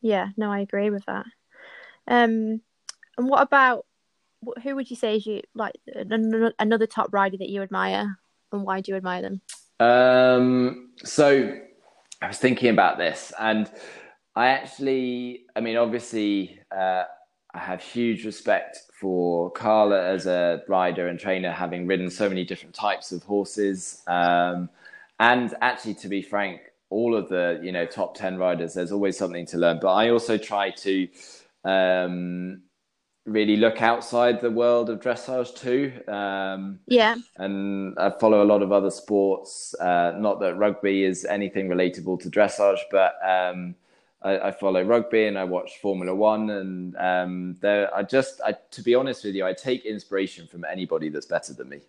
[0.00, 1.26] yeah, no, I agree with that.
[2.08, 2.60] Um,
[3.18, 3.86] and what about
[4.62, 5.74] who would you say is you like
[6.58, 8.18] another top rider that you admire,
[8.52, 9.40] and why do you admire them?
[9.80, 11.58] Um, so
[12.22, 13.70] I was thinking about this, and
[14.34, 17.04] I actually, I mean, obviously, uh,
[17.54, 22.44] I have huge respect for Carla as a rider and trainer, having ridden so many
[22.44, 24.02] different types of horses.
[24.06, 24.70] Um,
[25.20, 29.16] and actually, to be frank, all of the you know top ten riders, there's always
[29.18, 29.78] something to learn.
[29.80, 31.08] But I also try to
[31.64, 32.62] um,
[33.26, 35.92] really look outside the world of dressage too.
[36.10, 37.16] Um, yeah.
[37.36, 39.74] And I follow a lot of other sports.
[39.78, 43.74] Uh, not that rugby is anything relatable to dressage, but um,
[44.26, 46.50] I, I, follow rugby and I watch Formula One.
[46.50, 50.64] And um, there, I just, I, to be honest with you, I take inspiration from
[50.64, 51.80] anybody that's better than me.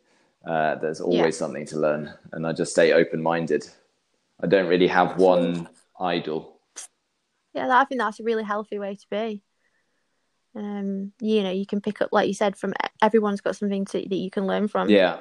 [0.45, 1.39] Uh, there's always yeah.
[1.39, 3.67] something to learn, and I just stay open minded.
[4.41, 5.67] I don't really have one
[5.99, 6.59] idol.
[7.53, 9.41] Yeah, I think that's a really healthy way to be
[10.57, 13.99] um, you know, you can pick up, like you said, from everyone's got something to,
[13.99, 14.89] that you can learn from.
[14.89, 15.19] Yeah.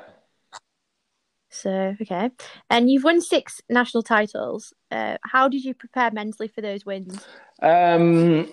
[1.48, 2.30] So okay,
[2.70, 4.72] and you've won six national titles.
[4.90, 7.24] Uh, how did you prepare mentally for those wins?
[7.62, 8.52] Um,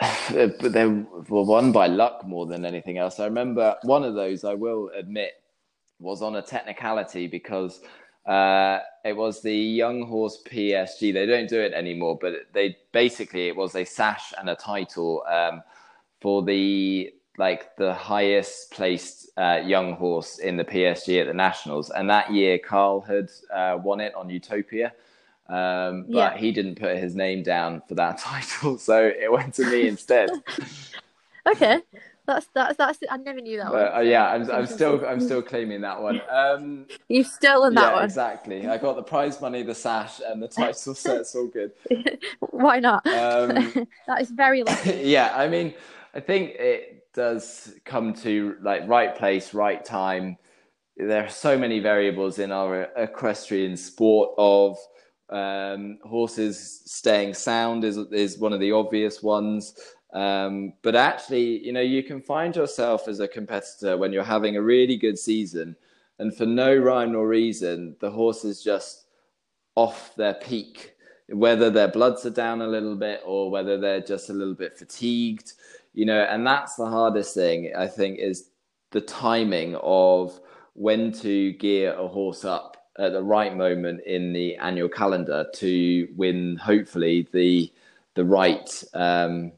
[0.30, 3.20] they were won by luck more than anything else.
[3.20, 4.44] I remember one of those.
[4.44, 5.32] I will admit
[6.00, 7.80] was on a technicality because
[8.26, 11.12] uh, it was the Young Horse PSG.
[11.12, 15.24] They don't do it anymore, but they basically it was a sash and a title
[15.30, 15.62] um,
[16.20, 21.90] for the like the highest placed uh, young horse in the PSG at the Nationals.
[21.90, 24.92] And that year, Carl had uh, won it on Utopia.
[25.48, 26.38] Um, but yeah.
[26.38, 30.30] he didn't put his name down for that title, so it went to me instead.
[31.46, 31.82] okay.
[32.26, 32.98] That's that's that's.
[33.10, 33.70] I never knew that.
[33.70, 36.22] But, uh, yeah, I'm I'm still I'm still claiming that one.
[36.30, 38.04] Um, You've stolen that yeah, one.
[38.04, 38.66] Exactly.
[38.66, 41.72] I got the prize money, the sash, and the title, so it's all good.
[42.40, 43.06] Why not?
[43.06, 45.02] Um, that is very lucky.
[45.04, 45.74] yeah, I mean,
[46.14, 50.36] I think it does come to like right place, right time.
[50.96, 54.76] There are so many variables in our equestrian sport of
[55.30, 59.74] um, horses staying sound is is one of the obvious ones.
[60.12, 64.56] Um, but actually, you know, you can find yourself as a competitor when you're having
[64.56, 65.74] a really good season,
[66.18, 69.06] and for no rhyme or reason, the horse is just
[69.74, 70.92] off their peak.
[71.28, 74.78] Whether their bloods are down a little bit or whether they're just a little bit
[74.78, 75.54] fatigued,
[75.94, 78.50] you know, and that's the hardest thing I think is
[78.90, 80.38] the timing of
[80.74, 86.08] when to gear a horse up at the right moment in the annual calendar to
[86.16, 87.72] win, hopefully the
[88.14, 89.52] the right um.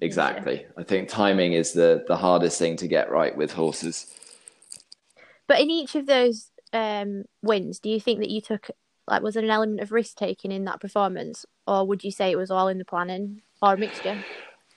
[0.00, 0.66] Exactly.
[0.78, 4.06] I think timing is the the hardest thing to get right with horses.
[5.48, 8.70] But in each of those um, wins, do you think that you took
[9.08, 12.30] like was there an element of risk taking in that performance, or would you say
[12.30, 14.24] it was all in the planning or a mixture?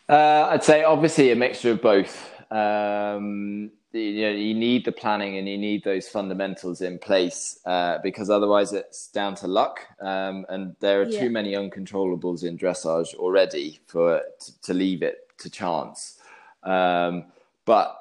[0.09, 2.31] Uh, I'd say obviously a mixture of both.
[2.51, 7.97] Um, you know you need the planning and you need those fundamentals in place uh,
[8.03, 11.19] because otherwise it's down to luck um, and there are yeah.
[11.19, 16.19] too many uncontrollables in dressage already for to, to leave it to chance
[16.63, 17.25] um,
[17.65, 17.97] but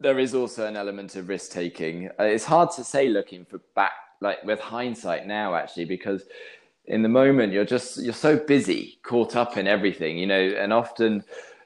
[0.00, 3.60] there is also an element of risk taking uh, it's hard to say looking for
[3.74, 6.24] back like with hindsight now actually because
[6.86, 10.72] in the moment you're just you're so busy caught up in everything you know and
[10.72, 11.24] often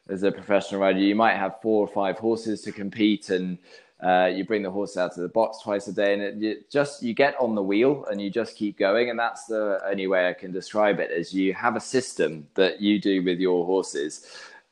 [0.09, 3.59] as a professional rider, you might have four or five horses to compete, and
[4.03, 6.57] uh, you bring the horse out to the box twice a day, and it, you
[6.71, 10.07] just you get on the wheel and you just keep going, and that's the only
[10.07, 11.11] way I can describe it.
[11.11, 14.27] Is you have a system that you do with your horses,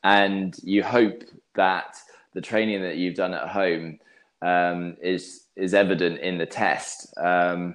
[0.05, 1.22] and you hope
[1.55, 1.97] that
[2.32, 3.99] the training that you've done at home
[4.42, 7.74] um, is is evident in the test, um,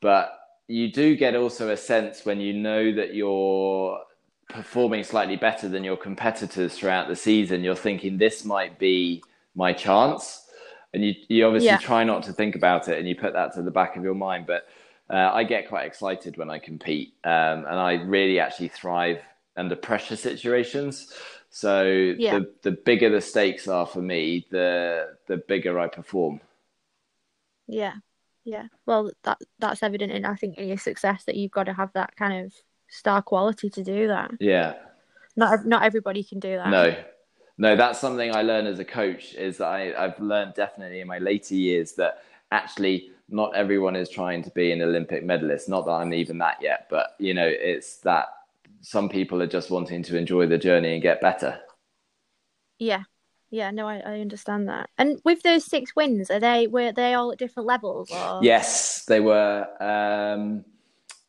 [0.00, 0.35] but
[0.68, 4.00] you do get also a sense when you know that you're
[4.48, 9.22] performing slightly better than your competitors throughout the season, you're thinking this might be
[9.54, 10.48] my chance.
[10.92, 11.78] And you, you obviously yeah.
[11.78, 14.14] try not to think about it and you put that to the back of your
[14.14, 14.46] mind.
[14.46, 14.66] But
[15.10, 17.14] uh, I get quite excited when I compete.
[17.24, 19.20] Um, and I really actually thrive
[19.56, 21.12] under pressure situations.
[21.50, 21.84] So
[22.18, 22.38] yeah.
[22.38, 26.40] the, the bigger the stakes are for me, the the bigger I perform.
[27.66, 27.94] Yeah.
[28.46, 28.68] Yeah.
[28.86, 31.92] Well that that's evident in I think in your success that you've got to have
[31.94, 32.54] that kind of
[32.88, 34.30] star quality to do that.
[34.40, 34.74] Yeah.
[35.36, 36.70] Not not everybody can do that.
[36.70, 36.94] No.
[37.58, 41.08] No, that's something I learned as a coach is that I, I've learned definitely in
[41.08, 42.22] my later years that
[42.52, 45.68] actually not everyone is trying to be an Olympic medalist.
[45.68, 48.26] Not that I'm even that yet, but you know, it's that
[48.82, 51.58] some people are just wanting to enjoy the journey and get better.
[52.78, 53.02] Yeah.
[53.50, 54.90] Yeah, no, I, I understand that.
[54.98, 58.10] And with those six wins, are they were they all at different levels?
[58.10, 58.40] Or?
[58.42, 59.66] Yes, they were.
[59.80, 60.64] Um,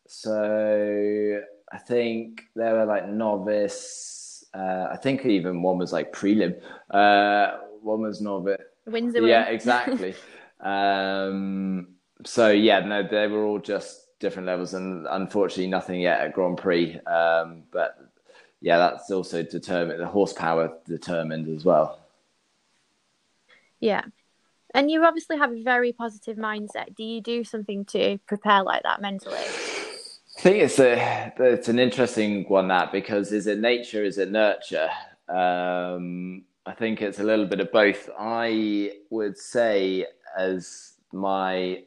[0.07, 1.41] so
[1.72, 4.45] I think there were like novice.
[4.53, 6.59] Uh, I think even one was like prelim.
[6.89, 8.61] Uh, one was novice.
[8.86, 9.22] Windsor.
[9.28, 10.15] Yeah, exactly.
[10.61, 11.89] um,
[12.26, 16.57] so yeah, no, they were all just different levels, and unfortunately, nothing yet at Grand
[16.57, 16.99] Prix.
[17.01, 17.97] Um, but
[18.61, 19.99] yeah, that's also determined.
[19.99, 21.99] The horsepower determined as well.
[23.80, 24.02] Yeah.
[24.74, 26.96] And you obviously have a very positive mindset.
[26.96, 29.38] Do you do something to prepare like that mentally?
[29.38, 34.30] I think it's a it's an interesting one that because is it nature, is it
[34.30, 34.90] nurture?
[35.28, 38.10] Um, I think it's a little bit of both.
[38.20, 40.06] I would say,
[40.38, 41.84] as my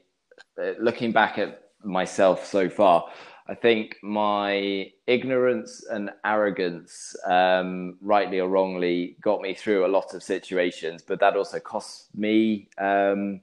[0.61, 3.09] uh, looking back at myself so far,
[3.51, 10.14] I think my ignorance and arrogance, um, rightly or wrongly, got me through a lot
[10.14, 12.68] of situations, but that also cost me.
[12.78, 13.40] Um,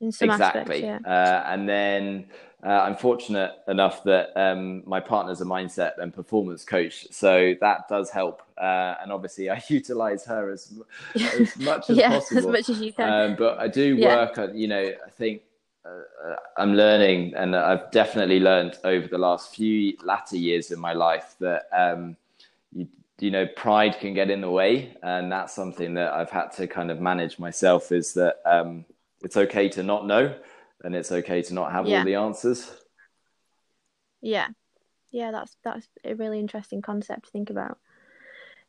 [0.00, 0.30] exactly.
[0.30, 0.98] Aspects, yeah.
[1.04, 2.24] uh, and then
[2.64, 7.88] uh, I'm fortunate enough that um, my partner's a mindset and performance coach, so that
[7.90, 8.40] does help.
[8.56, 10.72] Uh, and obviously, I utilize her as,
[11.14, 13.12] as much as yeah, possible, as much as you can.
[13.12, 15.42] Um, but I do work on, you know, I think
[15.84, 20.92] uh, I'm learning, and I've definitely learned over the last few latter years in my
[20.92, 22.16] life that um,
[22.72, 26.52] you, you know pride can get in the way, and that's something that I've had
[26.52, 27.92] to kind of manage myself.
[27.92, 28.84] Is that um,
[29.22, 30.34] it's okay to not know
[30.82, 31.98] and it's okay to not have yeah.
[31.98, 32.70] all the answers.
[34.20, 34.48] Yeah.
[35.10, 37.78] Yeah, that's that's a really interesting concept to think about.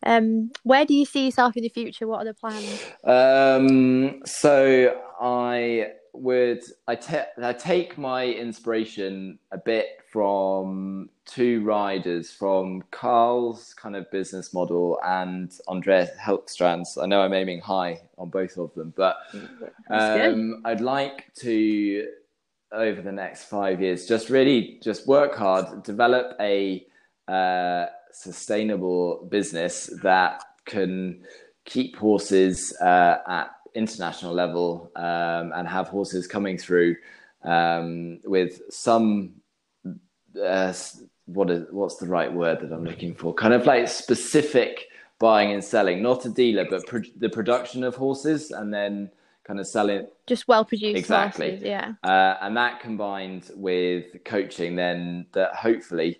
[0.05, 2.05] Um, where do you see yourself in the future?
[2.05, 2.83] What are the plans?
[3.05, 12.31] Um, so I would I, te- I take my inspiration a bit from two riders
[12.31, 17.01] from Carl's kind of business model and Andreas Helgstrands.
[17.01, 19.17] I know I'm aiming high on both of them, but
[19.89, 22.07] um, I'd like to
[22.71, 26.85] over the next five years just really just work hard, develop a
[27.27, 31.23] uh, sustainable business that can
[31.65, 36.95] keep horses uh, at international level um, and have horses coming through
[37.43, 39.33] um, with some
[40.41, 40.73] uh,
[41.25, 43.33] what is what's the right word that I'm looking for?
[43.33, 44.87] Kind of like specific
[45.19, 49.09] buying and selling, not a dealer, but pro- the production of horses, and then
[49.43, 51.51] kind of selling just well produced exactly.
[51.51, 51.93] horses, yeah.
[52.03, 56.19] Uh, and that combined with coaching then that hopefully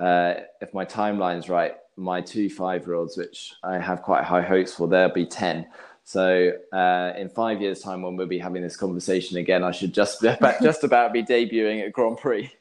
[0.00, 4.40] uh, if my timeline's right my two five year olds which i have quite high
[4.40, 5.66] hopes for they'll be 10
[6.04, 9.94] so uh, in five years' time, when we'll be having this conversation again, I should
[9.94, 10.22] just
[10.62, 12.52] just about be debuting at Grand Prix.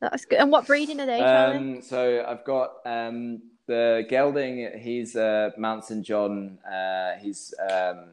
[0.00, 0.40] That's good.
[0.40, 1.20] And what breeding are they?
[1.20, 4.78] Um, so I've got um, the gelding.
[4.78, 6.58] He's uh, Mount St John.
[6.64, 8.10] Uh, he's um,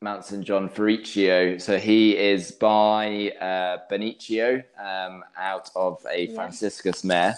[0.00, 1.58] Mount St John Ferruccio.
[1.58, 6.34] So he is by uh, Benicio um, out of a yeah.
[6.34, 7.36] Franciscus mare,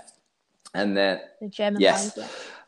[0.74, 2.18] and then the German yes,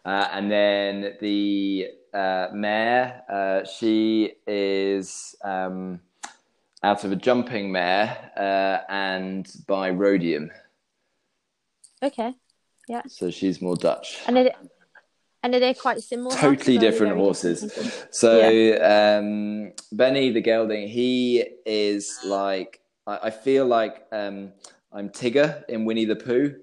[0.07, 3.23] uh, and then the uh, mare.
[3.29, 6.01] Uh, she is um,
[6.83, 10.51] out of a jumping mare uh, and by Rhodium.
[12.03, 12.35] Okay.
[12.89, 13.03] Yeah.
[13.09, 14.21] So she's more Dutch.
[14.27, 14.55] And are they,
[15.43, 16.35] and are they quite similar?
[16.37, 17.63] Totally different horses.
[17.63, 19.19] Different so yeah.
[19.19, 24.53] um, Benny the gelding, he is like I, I feel like um,
[24.93, 26.57] I'm Tigger in Winnie the Pooh.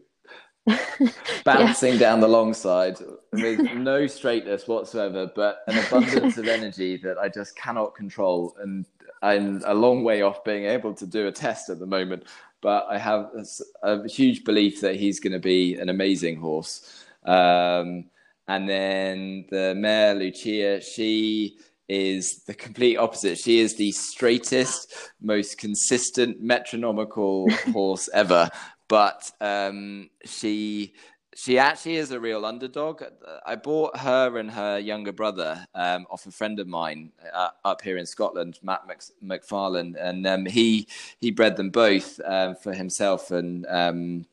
[1.43, 1.99] bouncing yeah.
[1.99, 2.97] down the long side
[3.33, 8.55] with no straightness whatsoever, but an abundance of energy that I just cannot control.
[8.61, 8.85] And
[9.21, 12.25] I'm a long way off being able to do a test at the moment,
[12.61, 13.45] but I have a,
[13.89, 17.05] a huge belief that he's going to be an amazing horse.
[17.25, 18.05] Um,
[18.47, 21.57] and then the mare Lucia, she
[21.87, 23.37] is the complete opposite.
[23.37, 28.49] She is the straightest, most consistent, metronomical horse ever
[28.91, 30.93] but um, she
[31.33, 33.01] she actually is a real underdog.
[33.45, 37.81] I bought her and her younger brother um, off a friend of mine uh, up
[37.81, 38.81] here in Scotland, Matt
[39.23, 40.89] McFarlane, and um, he
[41.21, 44.25] he bred them both um, for himself, and um,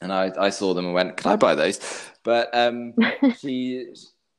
[0.00, 1.78] and I, I, saw them and went, "Can I buy those?"
[2.24, 2.94] But um,
[3.38, 3.92] she.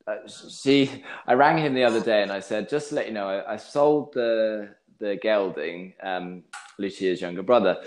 [0.07, 3.13] Uh, she, I rang him the other day and I said, just to let you
[3.13, 6.43] know, I, I sold the the gelding, um,
[6.79, 7.77] Lucia's younger brother,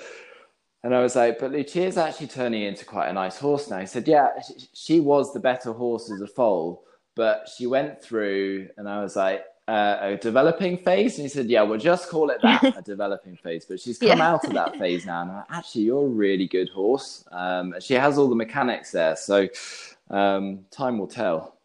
[0.82, 3.78] and I was like, but Lucia's actually turning into quite a nice horse now.
[3.78, 4.30] He said, yeah,
[4.72, 9.14] she was the better horse as a foal, but she went through, and I was
[9.14, 11.18] like, uh, a developing phase.
[11.18, 13.64] And he said, yeah, we'll just call it that, a developing phase.
[13.64, 14.32] But she's come yeah.
[14.32, 15.22] out of that phase now.
[15.22, 17.24] And I'm like, actually, you're a really good horse.
[17.30, 19.16] Um, she has all the mechanics there.
[19.16, 19.48] So
[20.10, 21.56] um, time will tell.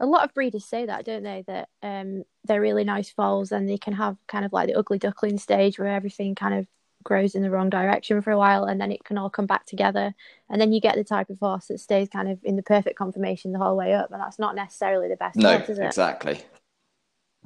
[0.00, 1.44] A lot of breeders say that, don't they?
[1.46, 4.98] That um, they're really nice foals and they can have kind of like the ugly
[4.98, 6.66] duckling stage where everything kind of
[7.02, 9.66] grows in the wrong direction for a while and then it can all come back
[9.66, 10.14] together.
[10.48, 12.98] And then you get the type of horse that stays kind of in the perfect
[12.98, 16.40] conformation the whole way up and that's not necessarily the best no horse, exactly.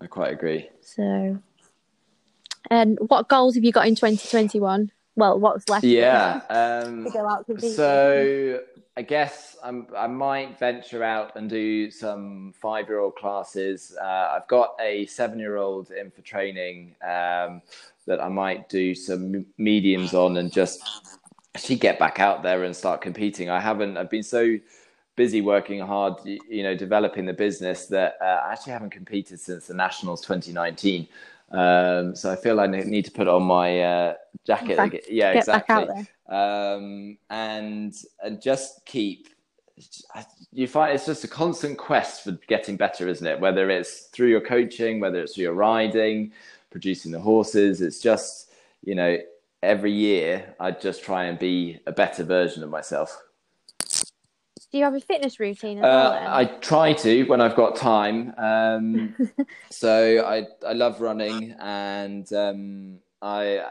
[0.00, 0.68] I quite agree.
[0.80, 1.38] So
[2.70, 7.26] and what goals have you got in 2021 well what's left yeah um, to go
[7.26, 8.60] out so
[8.98, 13.94] I guess I'm, i might venture out and do some five year old classes.
[14.00, 17.60] Uh, I've got a seven year old in for training um,
[18.06, 20.82] that I might do some mediums on and just
[21.54, 23.50] actually get back out there and start competing.
[23.50, 23.98] I haven't.
[23.98, 24.58] I've been so
[25.14, 29.66] busy working hard, you know, developing the business that uh, I actually haven't competed since
[29.66, 31.06] the Nationals 2019.
[31.50, 34.14] Um, so I feel I need to put on my uh,
[34.46, 34.76] jacket.
[34.76, 36.06] Back, yeah, exactly.
[36.28, 39.28] Um, and and just keep.
[40.52, 43.38] You find it's just a constant quest for getting better, isn't it?
[43.38, 46.32] Whether it's through your coaching, whether it's through your riding,
[46.70, 47.80] producing the horses.
[47.80, 49.18] It's just you know
[49.62, 53.22] every year I just try and be a better version of myself.
[54.76, 56.26] Do you have a fitness routine as uh?
[56.28, 58.34] I try to when I've got time.
[58.36, 59.16] Um,
[59.70, 63.70] so I I love running, and um, I.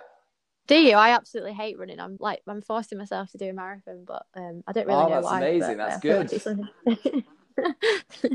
[0.65, 0.95] Do you?
[0.95, 1.99] I absolutely hate running.
[1.99, 5.09] I'm like I'm forcing myself to do a marathon, but um, I don't really oh,
[5.09, 5.37] know that's why.
[5.37, 5.77] amazing.
[5.77, 6.55] But, that's uh,
[7.03, 7.23] good.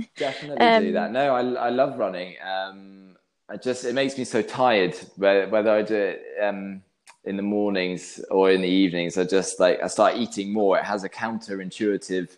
[0.16, 1.10] Definitely Um, do that.
[1.10, 2.36] No, I I love running.
[2.40, 3.16] Um,
[3.48, 4.94] I just it makes me so tired.
[5.16, 6.82] Whether I do it um,
[7.24, 10.78] in the mornings or in the evenings, I just like I start eating more.
[10.78, 12.36] It has a counterintuitive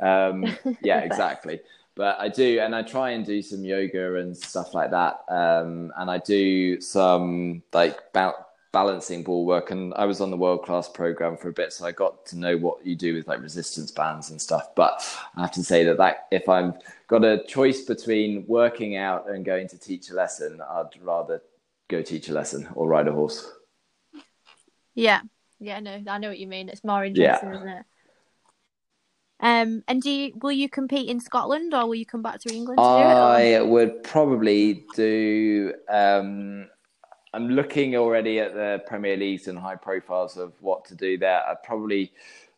[0.00, 0.44] um,
[0.82, 1.60] yeah, exactly.
[1.96, 5.20] But I do, and I try and do some yoga and stuff like that.
[5.28, 8.34] Um, and I do some like ba-
[8.72, 9.70] balancing ball work.
[9.70, 12.36] And I was on the world class program for a bit, so I got to
[12.36, 14.74] know what you do with like resistance bands and stuff.
[14.74, 15.02] But
[15.36, 16.74] I have to say that that if I've
[17.06, 21.42] got a choice between working out and going to teach a lesson, I'd rather
[21.88, 23.48] go teach a lesson or ride a horse.
[24.96, 25.20] Yeah,
[25.60, 26.68] yeah, no, I know what you mean.
[26.68, 27.56] It's more interesting, Yeah.
[27.56, 27.86] isn't it?
[29.44, 32.54] Um, and do you will you compete in Scotland or will you come back to
[32.54, 32.82] England to?
[32.82, 35.74] I would probably do.
[35.90, 36.68] Um,
[37.34, 41.46] I'm looking already at the Premier Leagues and high profiles of what to do there.
[41.46, 42.10] I'd probably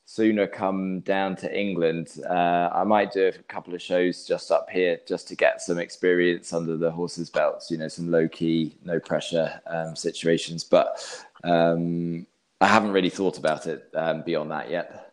[0.04, 2.20] sooner come down to England.
[2.30, 5.80] Uh, I might do a couple of shows just up here just to get some
[5.80, 7.68] experience under the horses' belts.
[7.68, 10.62] You know, some low key, no pressure um, situations.
[10.62, 11.04] But
[11.42, 12.28] um,
[12.60, 15.05] I haven't really thought about it um, beyond that yet.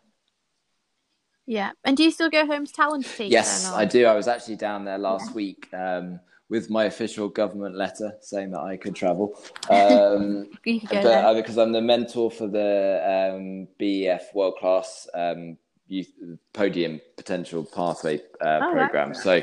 [1.46, 1.72] Yeah.
[1.84, 3.32] And do you still go home to Talland to teach?
[3.32, 4.06] Yes, I do.
[4.06, 8.60] I was actually down there last week um, with my official government letter saying that
[8.60, 9.38] I could travel.
[9.70, 14.56] Um, You could go but, uh, because I'm the mentor for the um, BEF World
[14.58, 16.10] Class um, Youth
[16.54, 19.08] Podium Potential Pathway uh, Oh, program.
[19.10, 19.16] right.
[19.16, 19.42] So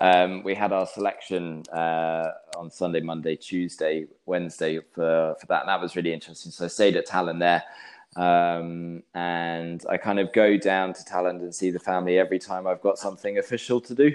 [0.00, 5.60] um, we had our selection uh, on Sunday, Monday, Tuesday, Wednesday for, for that.
[5.60, 6.50] And that was really interesting.
[6.50, 7.62] So I stayed at Talland there.
[8.16, 12.66] Um, and I kind of go down to Talland and see the family every time
[12.66, 14.14] I've got something official to do.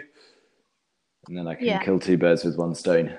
[1.28, 1.80] And then I can Yeah.
[1.80, 3.18] kill two birds with one stone.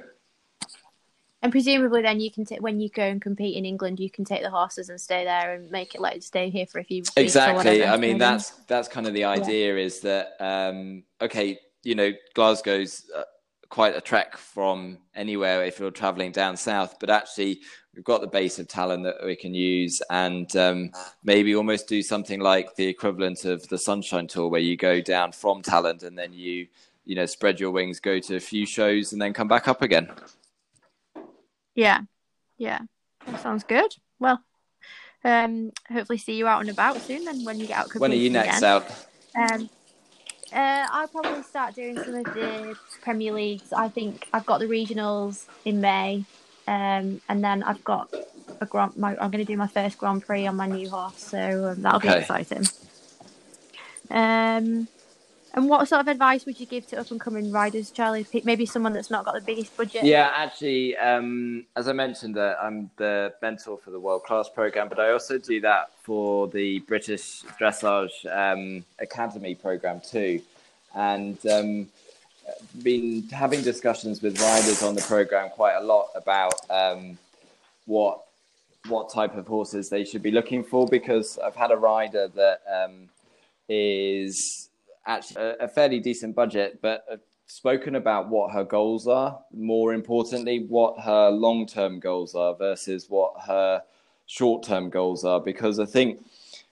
[1.42, 4.24] And presumably, then you can take when you go and compete in England, you can
[4.24, 7.04] take the horses and stay there and make it like stay here for a few
[7.16, 7.84] Exactly.
[7.84, 13.08] I mean, that's that's kind of the idea is that um, okay, you know, Glasgow's
[13.14, 13.22] uh,
[13.68, 17.60] quite a trek from anywhere if you're traveling down south, but actually
[17.98, 20.92] we've got the base of Talland that we can use, and um,
[21.24, 25.32] maybe almost do something like the equivalent of the Sunshine Tour, where you go down
[25.32, 26.68] from Talland and then you
[27.04, 29.82] you know spread your wings, go to a few shows, and then come back up
[29.82, 30.08] again.
[31.74, 32.02] Yeah,
[32.56, 32.82] yeah,
[33.26, 33.92] that sounds good.
[34.20, 34.40] Well,
[35.24, 37.24] um, hopefully see you out and about soon.
[37.24, 38.64] Then when you get out, When are you next again.
[38.70, 39.52] out?
[39.52, 39.68] Um,
[40.52, 43.72] uh, I'll probably start doing some of the Premier Leagues.
[43.72, 46.24] I think I've got the regionals in May,
[46.68, 48.14] um, and then I've got
[48.60, 48.94] a grand.
[48.96, 51.80] My, I'm going to do my first Grand Prix on my new horse, so um,
[51.80, 52.66] that'll be exciting.
[54.10, 54.86] Um,
[55.54, 58.26] and what sort of advice would you give to up and coming riders, Charlie?
[58.44, 60.04] Maybe someone that's not got the biggest budget.
[60.04, 64.90] Yeah, actually, um, as I mentioned, uh, I'm the mentor for the World Class program,
[64.90, 70.42] but I also do that for the British Dressage um, Academy program too.
[70.94, 71.88] And um,
[72.82, 77.18] been having discussions with riders on the program quite a lot about um,
[77.86, 78.24] what
[78.88, 82.60] what type of horses they should be looking for because I've had a rider that
[82.72, 83.08] um,
[83.68, 84.70] is
[85.06, 89.38] actually a, a fairly decent budget, but uh, spoken about what her goals are.
[89.52, 93.82] More importantly, what her long term goals are versus what her
[94.26, 95.40] short term goals are.
[95.40, 96.24] Because I think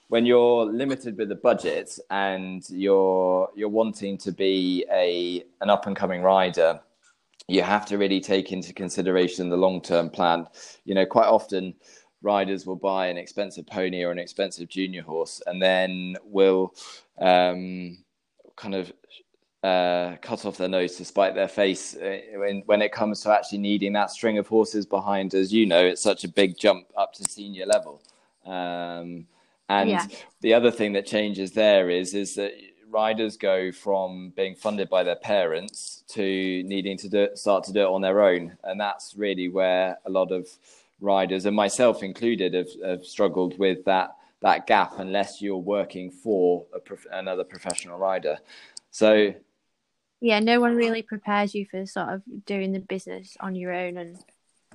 [0.09, 5.87] when you're limited with the budget and you're you're wanting to be a an up
[5.87, 6.81] and coming rider,
[7.49, 10.47] you have to really take into consideration the long term plan.
[10.85, 11.75] You know, quite often
[12.23, 16.75] riders will buy an expensive pony or an expensive junior horse and then will
[17.19, 17.99] um,
[18.57, 18.93] kind of
[19.63, 23.31] uh, cut off their nose to spite their face uh, when, when it comes to
[23.31, 25.35] actually needing that string of horses behind.
[25.35, 28.01] As you know, it's such a big jump up to senior level.
[28.45, 29.27] Um,
[29.69, 30.07] and Yeah.
[30.41, 32.53] the other thing that changes there is is that
[32.89, 37.81] riders go from being funded by their parents to needing to do, start to do
[37.81, 40.49] it on their own, and that's really where a lot of
[41.01, 46.65] riders, and myself included, have, have struggled with that that gap unless you're working for
[46.85, 48.39] prof- another professional rider.
[48.91, 49.35] So
[50.21, 53.99] yeah, no one really prepares you for sort of doing the business on your own
[53.99, 54.19] and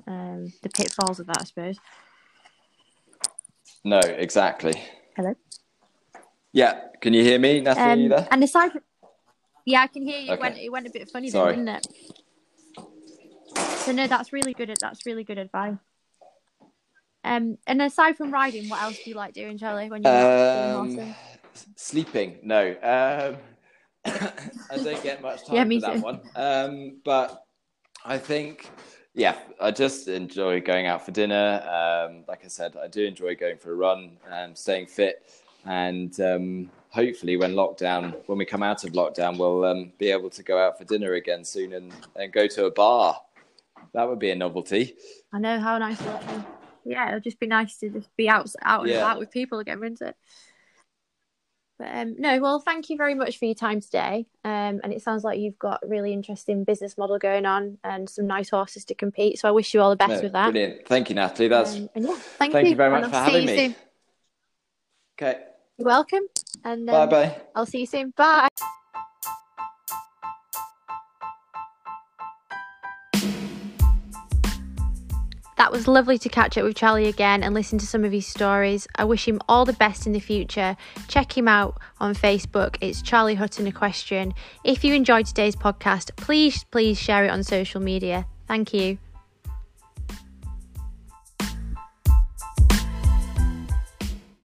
[0.07, 1.79] um, the pitfalls of that, I suppose.
[3.83, 4.81] No, exactly.
[5.15, 5.33] Hello.
[6.53, 8.13] Yeah, can you hear me, Natalie?
[8.13, 8.27] Um.
[8.29, 8.81] And aside, from...
[9.65, 10.33] yeah, I can hear you.
[10.33, 10.33] Okay.
[10.33, 11.55] It went, it went a bit funny, Sorry.
[11.55, 11.87] didn't it?
[13.55, 14.73] So no, that's really good.
[14.79, 15.77] That's really good advice.
[17.23, 19.89] Um, and aside from riding, what else do you like doing, Charlie?
[19.89, 21.15] When you're um,
[21.75, 22.39] sleeping?
[22.43, 23.37] No, um,
[24.71, 26.01] I don't get much time yeah, for that too.
[26.01, 26.21] one.
[26.35, 27.43] Um, but
[28.03, 28.69] I think,
[29.13, 31.61] yeah, I just enjoy going out for dinner.
[31.63, 35.29] Um, like I said, I do enjoy going for a run and staying fit.
[35.65, 40.29] And um, hopefully, when lockdown, when we come out of lockdown, we'll um, be able
[40.29, 43.19] to go out for dinner again soon and, and go to a bar.
[43.93, 44.95] That would be a novelty.
[45.33, 46.01] I know how nice.
[46.85, 48.97] Yeah, it'll just be nice to just be out, out and yeah.
[48.97, 50.15] about with people again, wouldn't it?
[51.81, 54.27] But um, no, well, thank you very much for your time today.
[54.45, 58.07] Um, and it sounds like you've got a really interesting business model going on and
[58.07, 59.39] some nice horses to compete.
[59.39, 60.51] So I wish you all the best no, with that.
[60.51, 60.85] Brilliant.
[60.85, 61.47] Thank you, Natalie.
[61.47, 62.71] That's um, yeah, thank, thank you.
[62.71, 63.57] you very much for having me.
[63.57, 63.75] Soon.
[65.19, 65.39] Okay.
[65.79, 66.27] You're welcome.
[66.63, 67.41] And um, bye bye.
[67.55, 68.13] I'll see you soon.
[68.15, 68.47] Bye.
[75.61, 78.25] That was lovely to catch up with Charlie again and listen to some of his
[78.25, 78.87] stories.
[78.95, 80.75] I wish him all the best in the future.
[81.07, 82.77] Check him out on Facebook.
[82.81, 84.33] It's Charlie Hutton Equestrian.
[84.63, 88.25] If you enjoyed today's podcast, please, please share it on social media.
[88.47, 88.97] Thank you.